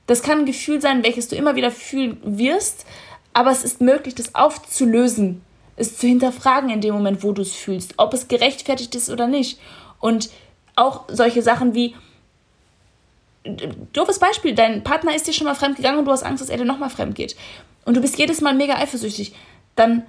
Das 0.07 0.23
kann 0.23 0.39
ein 0.39 0.47
Gefühl 0.47 0.81
sein, 0.81 1.05
welches 1.05 1.29
du 1.29 1.37
immer 1.37 1.55
wieder 1.55 1.71
fühlen 1.71 2.19
wirst, 2.25 2.87
aber 3.33 3.51
es 3.51 3.65
ist 3.65 3.81
möglich, 3.81 4.15
das 4.15 4.35
aufzulösen, 4.35 5.43
es 5.77 5.99
zu 5.99 6.07
hinterfragen 6.07 6.71
in 6.71 6.81
dem 6.81 6.95
Moment, 6.95 7.23
wo 7.23 7.33
du 7.33 7.43
es 7.43 7.55
fühlst, 7.55 7.95
ob 7.99 8.15
es 8.15 8.29
gerechtfertigt 8.29 8.95
ist 8.95 9.11
oder 9.11 9.27
nicht. 9.27 9.61
Und 10.01 10.31
auch 10.77 11.05
solche 11.09 11.43
Sachen 11.43 11.75
wie, 11.75 11.95
doofes 13.93 14.19
Beispiel, 14.19 14.55
dein 14.55 14.83
Partner 14.83 15.15
ist 15.15 15.27
dir 15.27 15.33
schon 15.33 15.47
mal 15.47 15.55
fremd 15.55 15.77
gegangen 15.77 15.99
und 15.99 16.05
du 16.05 16.11
hast 16.11 16.25
Angst, 16.25 16.43
dass 16.43 16.51
er 16.51 16.59
dir 16.59 16.65
nochmal 16.65 16.91
fremd 16.91 17.15
geht. 17.15 17.37
Und 17.85 17.97
du 17.97 18.01
bist 18.01 18.19
jedes 18.19 18.41
Mal 18.41 18.55
mega 18.55 18.75
eifersüchtig. 18.75 19.35
Dann 19.77 20.05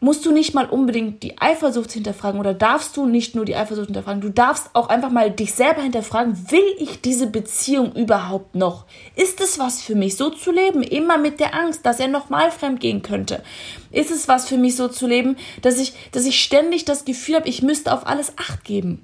musst 0.00 0.24
du 0.24 0.32
nicht 0.32 0.54
mal 0.54 0.66
unbedingt 0.66 1.22
die 1.22 1.38
Eifersucht 1.38 1.92
hinterfragen 1.92 2.38
oder 2.38 2.54
darfst 2.54 2.96
du 2.96 3.06
nicht 3.06 3.34
nur 3.34 3.44
die 3.44 3.56
Eifersucht 3.56 3.86
hinterfragen, 3.86 4.20
du 4.20 4.30
darfst 4.30 4.70
auch 4.74 4.88
einfach 4.88 5.10
mal 5.10 5.30
dich 5.30 5.54
selber 5.54 5.82
hinterfragen, 5.82 6.50
will 6.50 6.64
ich 6.78 7.00
diese 7.00 7.26
Beziehung 7.26 7.92
überhaupt 7.94 8.54
noch? 8.54 8.84
Ist 9.16 9.40
es 9.40 9.58
was 9.58 9.82
für 9.82 9.96
mich, 9.96 10.16
so 10.16 10.30
zu 10.30 10.52
leben, 10.52 10.82
immer 10.82 11.18
mit 11.18 11.40
der 11.40 11.54
Angst, 11.54 11.84
dass 11.84 12.00
er 12.00 12.08
nochmal 12.08 12.50
fremd 12.50 12.80
gehen 12.80 13.02
könnte? 13.02 13.42
Ist 13.90 14.10
es 14.10 14.28
was 14.28 14.46
für 14.46 14.58
mich, 14.58 14.76
so 14.76 14.88
zu 14.88 15.06
leben, 15.06 15.36
dass 15.62 15.78
ich, 15.78 15.94
dass 16.12 16.26
ich 16.26 16.40
ständig 16.40 16.84
das 16.84 17.04
Gefühl 17.04 17.36
habe, 17.36 17.48
ich 17.48 17.62
müsste 17.62 17.92
auf 17.92 18.06
alles 18.06 18.32
Acht 18.38 18.64
geben? 18.64 19.02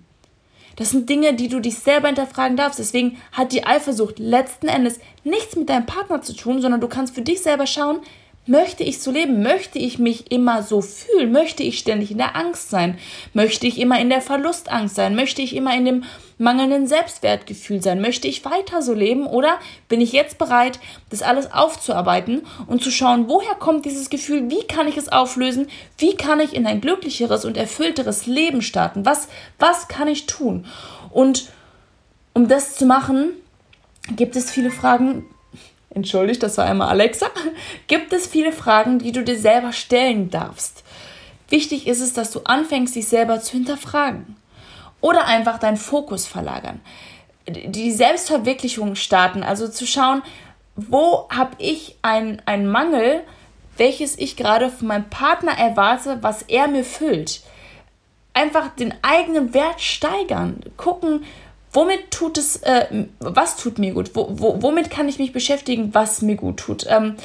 Das 0.76 0.90
sind 0.90 1.08
Dinge, 1.08 1.34
die 1.34 1.48
du 1.48 1.60
dich 1.60 1.78
selber 1.78 2.08
hinterfragen 2.08 2.56
darfst. 2.56 2.80
Deswegen 2.80 3.16
hat 3.32 3.52
die 3.52 3.64
Eifersucht 3.64 4.18
letzten 4.18 4.66
Endes 4.66 4.98
nichts 5.22 5.54
mit 5.54 5.68
deinem 5.68 5.86
Partner 5.86 6.20
zu 6.22 6.34
tun, 6.34 6.60
sondern 6.60 6.80
du 6.80 6.88
kannst 6.88 7.14
für 7.14 7.22
dich 7.22 7.42
selber 7.42 7.66
schauen, 7.66 8.00
Möchte 8.46 8.84
ich 8.84 9.00
so 9.00 9.10
leben? 9.10 9.42
Möchte 9.42 9.78
ich 9.78 9.98
mich 9.98 10.30
immer 10.30 10.62
so 10.62 10.82
fühlen? 10.82 11.32
Möchte 11.32 11.62
ich 11.62 11.78
ständig 11.78 12.10
in 12.10 12.18
der 12.18 12.36
Angst 12.36 12.68
sein? 12.68 12.98
Möchte 13.32 13.66
ich 13.66 13.78
immer 13.78 13.98
in 13.98 14.10
der 14.10 14.20
Verlustangst 14.20 14.96
sein? 14.96 15.14
Möchte 15.16 15.40
ich 15.40 15.56
immer 15.56 15.74
in 15.74 15.86
dem 15.86 16.04
mangelnden 16.36 16.86
Selbstwertgefühl 16.86 17.82
sein? 17.82 18.02
Möchte 18.02 18.28
ich 18.28 18.44
weiter 18.44 18.82
so 18.82 18.92
leben? 18.92 19.26
Oder 19.26 19.58
bin 19.88 20.02
ich 20.02 20.12
jetzt 20.12 20.36
bereit, 20.36 20.78
das 21.08 21.22
alles 21.22 21.52
aufzuarbeiten 21.54 22.42
und 22.66 22.82
zu 22.82 22.90
schauen, 22.90 23.28
woher 23.28 23.54
kommt 23.54 23.86
dieses 23.86 24.10
Gefühl? 24.10 24.50
Wie 24.50 24.66
kann 24.66 24.88
ich 24.88 24.98
es 24.98 25.08
auflösen? 25.08 25.68
Wie 25.96 26.14
kann 26.14 26.40
ich 26.40 26.54
in 26.54 26.66
ein 26.66 26.82
glücklicheres 26.82 27.46
und 27.46 27.56
erfüllteres 27.56 28.26
Leben 28.26 28.60
starten? 28.60 29.06
Was, 29.06 29.28
was 29.58 29.88
kann 29.88 30.06
ich 30.06 30.26
tun? 30.26 30.66
Und 31.08 31.48
um 32.34 32.46
das 32.46 32.76
zu 32.76 32.84
machen, 32.84 33.30
gibt 34.16 34.36
es 34.36 34.50
viele 34.50 34.70
Fragen, 34.70 35.24
entschuldigt, 35.94 36.42
das 36.42 36.58
war 36.58 36.66
einmal 36.66 36.88
Alexa, 36.88 37.26
gibt 37.86 38.12
es 38.12 38.26
viele 38.26 38.52
Fragen, 38.52 38.98
die 38.98 39.12
du 39.12 39.22
dir 39.22 39.38
selber 39.38 39.72
stellen 39.72 40.30
darfst. 40.30 40.84
Wichtig 41.48 41.86
ist 41.86 42.00
es, 42.00 42.12
dass 42.12 42.30
du 42.30 42.40
anfängst, 42.44 42.94
dich 42.94 43.08
selber 43.08 43.40
zu 43.40 43.52
hinterfragen. 43.52 44.36
Oder 45.00 45.26
einfach 45.26 45.58
deinen 45.58 45.76
Fokus 45.76 46.26
verlagern. 46.26 46.80
Die 47.46 47.92
Selbstverwirklichung 47.92 48.94
starten, 48.94 49.42
also 49.42 49.68
zu 49.68 49.86
schauen, 49.86 50.22
wo 50.76 51.28
habe 51.28 51.52
ich 51.58 51.96
einen 52.02 52.66
Mangel, 52.66 53.22
welches 53.76 54.18
ich 54.18 54.36
gerade 54.36 54.70
von 54.70 54.88
meinem 54.88 55.10
Partner 55.10 55.52
erwarte, 55.52 56.18
was 56.22 56.42
er 56.42 56.68
mir 56.68 56.84
füllt. 56.84 57.42
Einfach 58.32 58.74
den 58.74 58.94
eigenen 59.02 59.52
Wert 59.54 59.80
steigern. 59.80 60.60
Gucken, 60.76 61.24
womit 61.74 62.10
tut 62.10 62.38
es, 62.38 62.56
äh, 62.62 63.06
was 63.18 63.56
tut 63.56 63.78
mir 63.78 63.92
gut? 63.92 64.12
Wo, 64.14 64.28
wo, 64.30 64.62
womit 64.62 64.90
kann 64.90 65.08
ich 65.08 65.18
mich 65.18 65.32
beschäftigen, 65.32 65.92
was 65.92 66.22
mir 66.22 66.36
gut 66.36 66.58
tut? 66.58 66.86
Ähm, 66.88 67.16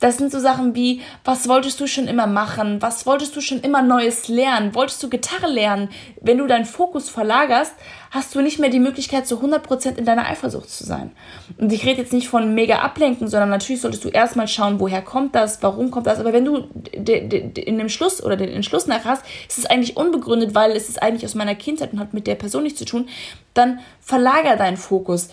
das 0.00 0.16
sind 0.16 0.32
so 0.32 0.40
Sachen 0.40 0.74
wie, 0.74 1.02
was 1.24 1.46
wolltest 1.46 1.78
du 1.78 1.86
schon 1.86 2.08
immer 2.08 2.26
machen? 2.26 2.80
Was 2.80 3.04
wolltest 3.04 3.36
du 3.36 3.42
schon 3.42 3.60
immer 3.60 3.82
Neues 3.82 4.28
lernen? 4.28 4.74
Wolltest 4.74 5.02
du 5.02 5.10
Gitarre 5.10 5.46
lernen? 5.46 5.90
Wenn 6.22 6.38
du 6.38 6.46
deinen 6.46 6.64
Fokus 6.64 7.10
verlagerst, 7.10 7.74
hast 8.10 8.34
du 8.34 8.40
nicht 8.40 8.58
mehr 8.58 8.70
die 8.70 8.80
Möglichkeit, 8.80 9.26
zu 9.26 9.36
100% 9.36 9.96
in 9.96 10.04
deiner 10.04 10.26
Eifersucht 10.26 10.68
zu 10.68 10.84
sein. 10.84 11.12
Und 11.58 11.72
ich 11.72 11.86
rede 11.86 12.00
jetzt 12.00 12.12
nicht 12.12 12.28
von 12.28 12.54
mega 12.54 12.80
ablenken, 12.80 13.28
sondern 13.28 13.50
natürlich 13.50 13.80
solltest 13.80 14.04
du 14.04 14.08
erstmal 14.08 14.48
schauen, 14.48 14.80
woher 14.80 15.00
kommt 15.00 15.36
das, 15.36 15.62
warum 15.62 15.92
kommt 15.92 16.08
das. 16.08 16.18
Aber 16.18 16.32
wenn 16.32 16.44
du 16.44 16.68
in 16.92 17.78
dem 17.78 17.88
Schluss 17.88 18.22
oder 18.22 18.36
den 18.36 18.48
Entschluss 18.48 18.88
nach 18.88 19.04
hast, 19.04 19.24
ist 19.48 19.58
es 19.58 19.66
eigentlich 19.66 19.96
unbegründet, 19.96 20.54
weil 20.54 20.72
es 20.72 20.88
ist 20.88 21.00
eigentlich 21.00 21.24
aus 21.24 21.36
meiner 21.36 21.54
Kindheit 21.54 21.92
und 21.92 22.00
hat 22.00 22.12
mit 22.12 22.26
der 22.26 22.34
Person 22.34 22.64
nichts 22.64 22.80
zu 22.80 22.84
tun, 22.84 23.08
dann 23.54 23.80
verlager 24.00 24.56
deinen 24.56 24.76
Fokus. 24.76 25.28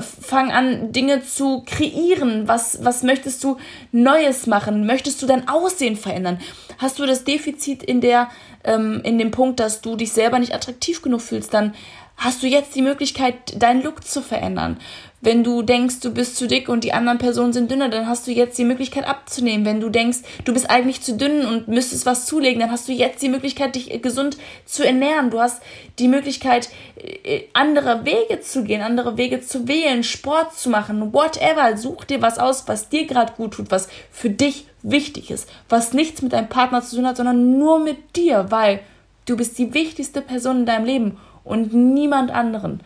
Fang 0.00 0.50
an, 0.50 0.92
Dinge 0.92 1.22
zu 1.22 1.62
kreieren. 1.66 2.48
Was, 2.48 2.84
was 2.84 3.02
möchtest 3.02 3.44
du 3.44 3.58
Neues 3.92 4.46
machen? 4.46 4.86
Möchtest 4.86 5.22
du 5.22 5.26
dein 5.26 5.48
Aussehen 5.48 5.96
verändern? 5.96 6.38
Hast 6.78 6.98
du 6.98 7.06
das 7.06 7.24
Defizit 7.24 7.82
in 7.82 8.00
der, 8.00 8.28
ähm, 8.64 9.00
in 9.04 9.18
dem 9.18 9.30
Punkt, 9.30 9.60
dass 9.60 9.80
du 9.80 9.96
dich 9.96 10.12
selber 10.12 10.38
nicht 10.38 10.54
attraktiv 10.54 11.02
genug 11.02 11.22
fühlst, 11.22 11.54
dann 11.54 11.74
hast 12.16 12.42
du 12.42 12.46
jetzt 12.46 12.74
die 12.74 12.82
Möglichkeit, 12.82 13.34
deinen 13.60 13.82
Look 13.82 14.04
zu 14.04 14.22
verändern. 14.22 14.78
Wenn 15.24 15.44
du 15.44 15.62
denkst, 15.62 16.00
du 16.00 16.12
bist 16.12 16.36
zu 16.36 16.48
dick 16.48 16.68
und 16.68 16.82
die 16.82 16.92
anderen 16.92 17.18
Personen 17.18 17.52
sind 17.52 17.70
dünner, 17.70 17.88
dann 17.88 18.08
hast 18.08 18.26
du 18.26 18.32
jetzt 18.32 18.58
die 18.58 18.64
Möglichkeit 18.64 19.06
abzunehmen. 19.06 19.64
Wenn 19.64 19.80
du 19.80 19.88
denkst, 19.88 20.18
du 20.44 20.52
bist 20.52 20.68
eigentlich 20.68 21.00
zu 21.00 21.16
dünn 21.16 21.46
und 21.46 21.68
müsstest 21.68 22.06
was 22.06 22.26
zulegen, 22.26 22.58
dann 22.58 22.72
hast 22.72 22.88
du 22.88 22.92
jetzt 22.92 23.22
die 23.22 23.28
Möglichkeit, 23.28 23.76
dich 23.76 24.02
gesund 24.02 24.36
zu 24.64 24.84
ernähren. 24.84 25.30
Du 25.30 25.40
hast 25.40 25.62
die 26.00 26.08
Möglichkeit, 26.08 26.70
äh, 26.96 27.42
andere 27.52 28.04
Wege 28.04 28.40
zu 28.40 28.64
gehen, 28.64 28.82
andere 28.82 29.16
Wege 29.16 29.40
zu 29.40 29.68
wählen, 29.68 30.02
Sport 30.02 30.56
zu 30.56 30.70
machen, 30.70 31.12
whatever. 31.12 31.76
Such 31.76 32.04
dir 32.04 32.20
was 32.20 32.40
aus, 32.40 32.66
was 32.66 32.88
dir 32.88 33.06
gerade 33.06 33.34
gut 33.34 33.54
tut, 33.54 33.70
was 33.70 33.88
für 34.10 34.30
dich 34.30 34.66
wichtig 34.82 35.30
ist, 35.30 35.48
was 35.68 35.92
nichts 35.92 36.20
mit 36.22 36.32
deinem 36.32 36.48
Partner 36.48 36.82
zu 36.82 36.96
tun 36.96 37.06
hat, 37.06 37.16
sondern 37.16 37.58
nur 37.58 37.78
mit 37.78 38.16
dir, 38.16 38.46
weil 38.50 38.80
du 39.26 39.36
bist 39.36 39.56
die 39.58 39.72
wichtigste 39.72 40.20
Person 40.20 40.60
in 40.60 40.66
deinem 40.66 40.84
Leben 40.84 41.18
und 41.44 41.72
niemand 41.72 42.30
anderen. 42.30 42.80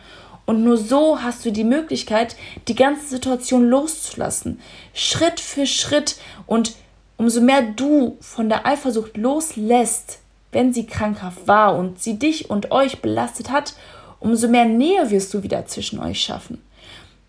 Und 0.45 0.63
nur 0.63 0.77
so 0.77 1.21
hast 1.21 1.45
du 1.45 1.51
die 1.51 1.65
Möglichkeit, 1.65 2.37
die 2.69 2.75
ganze 2.75 3.07
Situation 3.07 3.67
loszulassen. 3.67 4.61
Schritt 4.93 5.41
für 5.41 5.65
Schritt. 5.65 6.15
Und 6.45 6.75
umso 7.17 7.41
mehr 7.41 7.61
du 7.61 8.17
von 8.21 8.47
der 8.47 8.65
Eifersucht 8.65 9.17
loslässt, 9.17 10.19
wenn 10.53 10.71
sie 10.73 10.87
krankhaft 10.87 11.47
war 11.47 11.77
und 11.77 12.01
sie 12.01 12.17
dich 12.17 12.49
und 12.49 12.71
euch 12.71 13.01
belastet 13.01 13.51
hat, 13.51 13.73
umso 14.21 14.47
mehr 14.47 14.65
Nähe 14.65 15.09
wirst 15.09 15.33
du 15.33 15.43
wieder 15.43 15.65
zwischen 15.65 15.99
euch 15.99 16.21
schaffen. 16.21 16.61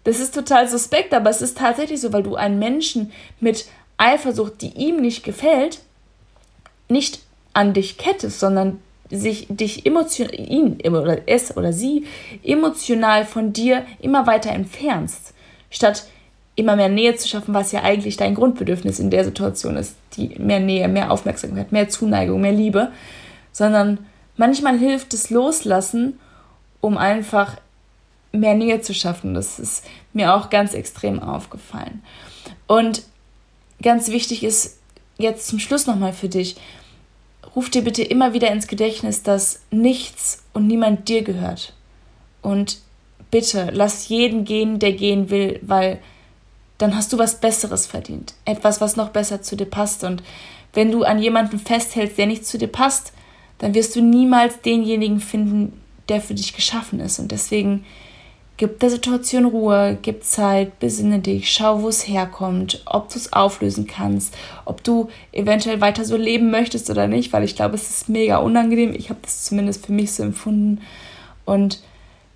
Das 0.05 0.21
ist 0.21 0.35
total 0.35 0.69
suspekt, 0.69 1.13
aber 1.13 1.29
es 1.29 1.43
ist 1.43 1.59
tatsächlich 1.59 2.01
so, 2.01 2.13
weil 2.13 2.23
du 2.23 2.37
einen 2.37 2.61
Menschen 2.61 3.13
mit 3.41 3.67
Eifersucht, 3.97 4.63
die 4.63 4.75
ihm 4.75 5.01
nicht 5.01 5.25
gefällt, 5.25 5.81
nicht 6.89 7.21
an 7.53 7.75
dich 7.75 7.99
kettest, 7.99 8.39
sondern 8.39 8.81
sich 9.11 9.47
dich 9.49 9.87
emotional, 9.87 10.35
ihn 10.35 10.81
oder 10.87 11.27
es 11.27 11.57
oder 11.57 11.73
sie 11.73 12.07
emotional 12.45 13.25
von 13.25 13.53
dir 13.53 13.87
immer 14.01 14.27
weiter 14.27 14.51
entfernst, 14.51 15.33
statt 15.71 16.07
immer 16.57 16.77
mehr 16.77 16.89
Nähe 16.89 17.15
zu 17.15 17.29
schaffen, 17.29 17.55
was 17.55 17.73
ja 17.73 17.83
eigentlich 17.83 18.17
dein 18.17 18.35
Grundbedürfnis 18.35 18.99
in 18.99 19.11
der 19.11 19.25
Situation 19.25 19.77
ist, 19.77 19.95
die 20.17 20.35
mehr 20.39 20.61
Nähe, 20.61 20.89
mehr 20.89 21.11
Aufmerksamkeit, 21.11 21.73
mehr 21.73 21.89
Zuneigung, 21.89 22.41
mehr 22.41 22.53
Liebe, 22.53 22.91
sondern 23.53 23.99
manchmal 24.37 24.77
hilft 24.77 25.15
es 25.15 25.31
loslassen, 25.31 26.19
um 26.81 26.99
einfach 26.99 27.57
mehr 28.33 28.55
Nähe 28.55 28.81
zu 28.81 28.93
schaffen. 28.93 29.35
Das 29.35 29.59
ist 29.59 29.85
mir 30.13 30.35
auch 30.35 30.51
ganz 30.51 30.75
extrem 30.75 31.23
aufgefallen. 31.23 32.03
Und 32.67 33.03
ganz 33.81 34.09
wichtig 34.09 34.43
ist 34.43 34.79
jetzt 35.17 35.47
zum 35.47 35.59
Schluss 35.61 35.87
nochmal 35.87 36.13
für 36.13 36.29
dich, 36.29 36.57
ruf 37.55 37.71
dir 37.71 37.83
bitte 37.83 38.03
immer 38.03 38.33
wieder 38.33 38.51
ins 38.51 38.67
Gedächtnis, 38.67 39.23
dass 39.23 39.61
nichts 39.71 40.45
und 40.53 40.67
niemand 40.67 41.09
dir 41.09 41.23
gehört. 41.23 41.75
Und 42.43 42.79
bitte 43.31 43.71
lass 43.73 44.09
jeden 44.09 44.45
gehen, 44.45 44.79
der 44.79 44.93
gehen 44.93 45.31
will, 45.31 45.59
weil 45.63 45.99
dann 46.79 46.97
hast 46.97 47.13
du 47.13 47.19
was 47.19 47.41
Besseres 47.41 47.87
verdient. 47.87 48.35
Etwas, 48.45 48.81
was 48.81 48.97
noch 48.97 49.11
besser 49.11 49.43
zu 49.43 49.57
dir 49.57 49.67
passt. 49.67 50.05
Und 50.05 50.23
wenn 50.73 50.93
du 50.93 51.03
an 51.03 51.19
jemanden 51.19 51.59
festhältst, 51.59 52.19
der 52.19 52.27
nicht 52.27 52.47
zu 52.47 52.59
dir 52.59 52.69
passt, 52.69 53.13
dann 53.59 53.75
wirst 53.75 53.97
du 53.97 54.01
niemals 54.01 54.61
denjenigen 54.61 55.21
finden, 55.21 55.81
der 56.09 56.21
für 56.21 56.35
dich 56.35 56.55
geschaffen 56.55 57.01
ist. 57.01 57.19
Und 57.19 57.33
deswegen 57.33 57.85
Gib 58.59 58.81
der 58.81 58.91
Situation 58.91 59.45
Ruhe, 59.45 59.97
gib 60.03 60.25
Zeit, 60.25 60.81
besinne 60.81 61.21
dich, 61.21 61.51
schau, 61.53 61.81
wo 61.83 61.89
es 61.89 62.09
herkommt, 62.09 62.83
ob 62.87 63.09
du 63.09 63.15
es 63.17 63.33
auflösen 63.33 63.87
kannst, 63.87 64.37
ob 64.65 64.83
du 64.83 65.09
eventuell 65.31 65.81
weiter 65.81 66.05
so 66.05 66.17
leben 66.17 66.51
möchtest 66.51 66.91
oder 66.91 67.07
nicht, 67.07 67.33
weil 67.33 67.45
ich 67.45 67.55
glaube, 67.55 67.77
es 67.77 67.89
ist 67.89 68.09
mega 68.09 68.39
unangenehm. 68.39 68.95
Ich 68.95 69.11
habe 69.11 69.21
das 69.23 69.45
zumindest 69.45 69.87
für 69.87 69.93
mich 69.93 70.13
so 70.13 70.25
empfunden. 70.25 70.81
Und 71.45 71.81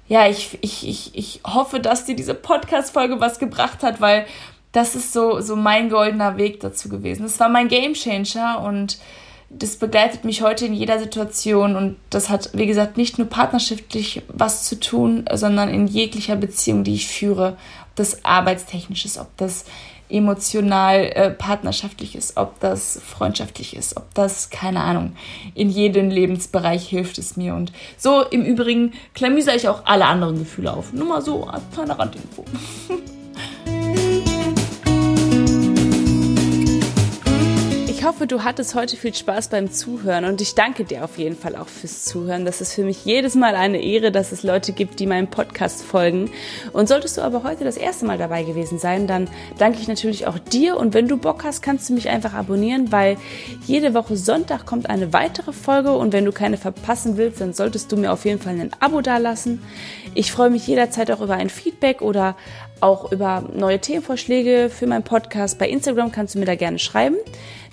ja, 0.07 0.29
ich, 0.29 0.59
ich, 0.61 0.89
ich, 0.89 1.11
ich 1.15 1.41
hoffe, 1.45 1.81
dass 1.81 2.05
dir 2.05 2.15
diese 2.15 2.35
Podcast-Folge 2.35 3.19
was 3.19 3.41
gebracht 3.41 3.83
hat, 3.83 4.01
weil 4.01 4.25
das 4.71 4.95
ist 4.95 5.13
so, 5.13 5.41
so 5.41 5.57
mein 5.57 5.91
goldener 5.91 6.37
Weg 6.37 6.61
dazu 6.61 6.89
gewesen. 6.89 7.27
Es 7.27 7.41
war 7.41 7.49
mein 7.49 7.67
Game 7.67 7.95
Changer 7.95 8.63
und 8.63 8.99
das 9.59 9.77
begleitet 9.77 10.25
mich 10.25 10.43
heute 10.43 10.67
in 10.67 10.75
jeder 10.75 10.99
Situation 10.99 11.77
und 11.77 11.97
das 12.11 12.29
hat, 12.29 12.51
wie 12.55 12.67
gesagt, 12.67 12.97
nicht 12.97 13.19
nur 13.19 13.29
partnerschaftlich 13.29 14.23
was 14.29 14.65
zu 14.65 14.81
tun, 14.81 15.25
sondern 15.33 15.69
in 15.69 15.87
jeglicher 15.87 16.37
Beziehung, 16.37 16.85
die 16.85 16.95
ich 16.95 17.09
führe, 17.09 17.57
ob 17.83 17.97
das 17.97 18.25
arbeitstechnisch 18.25 19.05
ist, 19.05 19.19
ob 19.19 19.37
das 19.37 19.65
emotional 20.09 21.05
äh, 21.15 21.31
partnerschaftlich 21.31 22.15
ist, 22.15 22.37
ob 22.37 22.61
das 22.61 23.01
freundschaftlich 23.05 23.75
ist, 23.75 23.97
ob 23.97 24.13
das, 24.15 24.51
keine 24.51 24.81
Ahnung, 24.81 25.17
in 25.55 25.71
jedem 25.71 26.11
Lebensbereich 26.11 26.87
hilft 26.87 27.19
es 27.19 27.37
mir. 27.37 27.55
Und 27.55 27.73
so 27.97 28.23
im 28.23 28.45
Übrigen 28.45 28.93
klamüser 29.15 29.55
ich 29.55 29.69
auch 29.69 29.87
alle 29.87 30.07
anderen 30.07 30.39
Gefühle 30.39 30.73
auf. 30.73 30.93
Nur 30.93 31.07
mal 31.07 31.23
so 31.23 31.45
als 31.45 31.63
kleine 31.73 31.99
Randinfo. 31.99 32.45
hoffe, 38.13 38.27
du 38.27 38.45
hattest 38.45 38.75
heute 38.75 38.99
viel 38.99 39.15
Spaß 39.15 39.49
beim 39.49 39.73
Zuhören 39.73 40.27
und 40.27 40.43
ich 40.43 40.55
danke 40.55 40.85
dir 40.85 41.03
auf 41.03 41.17
jeden 41.17 41.35
Fall 41.35 41.57
auch 41.57 41.69
fürs 41.69 42.05
Zuhören. 42.05 42.45
Das 42.45 42.61
ist 42.61 42.75
für 42.75 42.85
mich 42.85 43.07
jedes 43.07 43.35
Mal 43.35 43.55
eine 43.55 43.81
Ehre, 43.81 44.13
dass 44.13 44.33
es 44.33 44.43
Leute 44.43 44.73
gibt, 44.73 45.01
die 45.01 45.07
meinem 45.07 45.29
Podcast 45.29 45.83
folgen. 45.83 46.31
Und 46.75 46.91
solltest 46.91 47.17
du 47.17 47.23
aber 47.23 47.43
heute 47.43 47.65
das 47.65 47.79
erste 47.79 48.05
Mal 48.05 48.19
dabei 48.19 48.43
gewesen 48.43 48.79
sein, 48.79 49.07
dann 49.07 49.29
danke 49.57 49.79
ich 49.81 49.89
natürlich 49.89 50.27
auch 50.27 50.39
dir 50.39 50.77
und 50.77 50.93
wenn 50.93 51.09
du 51.09 51.17
Bock 51.17 51.43
hast, 51.45 51.63
kannst 51.63 51.89
du 51.89 51.95
mich 51.95 52.11
einfach 52.11 52.35
abonnieren, 52.35 52.93
weil 52.93 53.17
jede 53.67 53.95
Woche 53.95 54.19
Sonntag 54.19 54.67
kommt 54.67 54.91
eine 54.91 55.15
weitere 55.15 55.55
Folge 55.55 55.93
und 55.93 56.13
wenn 56.13 56.27
du 56.27 56.33
keine 56.33 56.59
verpassen 56.59 57.17
willst, 57.17 57.41
dann 57.41 57.55
solltest 57.55 57.91
du 57.93 57.97
mir 57.97 58.13
auf 58.13 58.27
jeden 58.27 58.43
Fall 58.43 58.61
ein 58.61 58.73
Abo 58.79 59.01
dalassen. 59.01 59.63
Ich 60.15 60.33
freue 60.33 60.51
mich 60.51 60.67
jederzeit 60.67 61.11
auch 61.11 61.23
über 61.23 61.37
ein 61.37 61.49
Feedback 61.49 62.03
oder 62.03 62.37
auch 62.83 63.13
über 63.13 63.45
neue 63.55 63.79
Themenvorschläge 63.79 64.69
für 64.69 64.87
meinen 64.87 65.05
Podcast. 65.05 65.59
Bei 65.59 65.69
Instagram 65.69 66.13
kannst 66.13 66.35
du 66.35 66.41
mir 66.41 66.47
da 66.47 66.57
gerne 66.57 66.81
schreiben. 66.81 67.17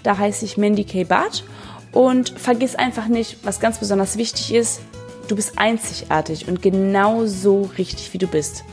Da 0.03 0.17
heiße 0.17 0.45
ich 0.45 0.57
Mandy 0.57 0.83
K. 0.83 1.03
Barth. 1.03 1.43
Und 1.91 2.29
vergiss 2.38 2.76
einfach 2.76 3.07
nicht, 3.07 3.38
was 3.43 3.59
ganz 3.59 3.80
besonders 3.80 4.17
wichtig 4.17 4.53
ist, 4.53 4.82
du 5.28 5.36
bist 5.36 5.57
einzigartig 5.57 6.47
und 6.47 6.61
genau 6.61 7.26
so 7.26 7.69
richtig, 7.78 8.13
wie 8.13 8.19
du 8.19 8.28
bist. 8.28 8.63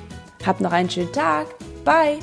Hab 0.44 0.60
noch 0.60 0.72
einen 0.72 0.90
schönen 0.90 1.12
Tag. 1.12 1.46
Bye! 1.84 2.18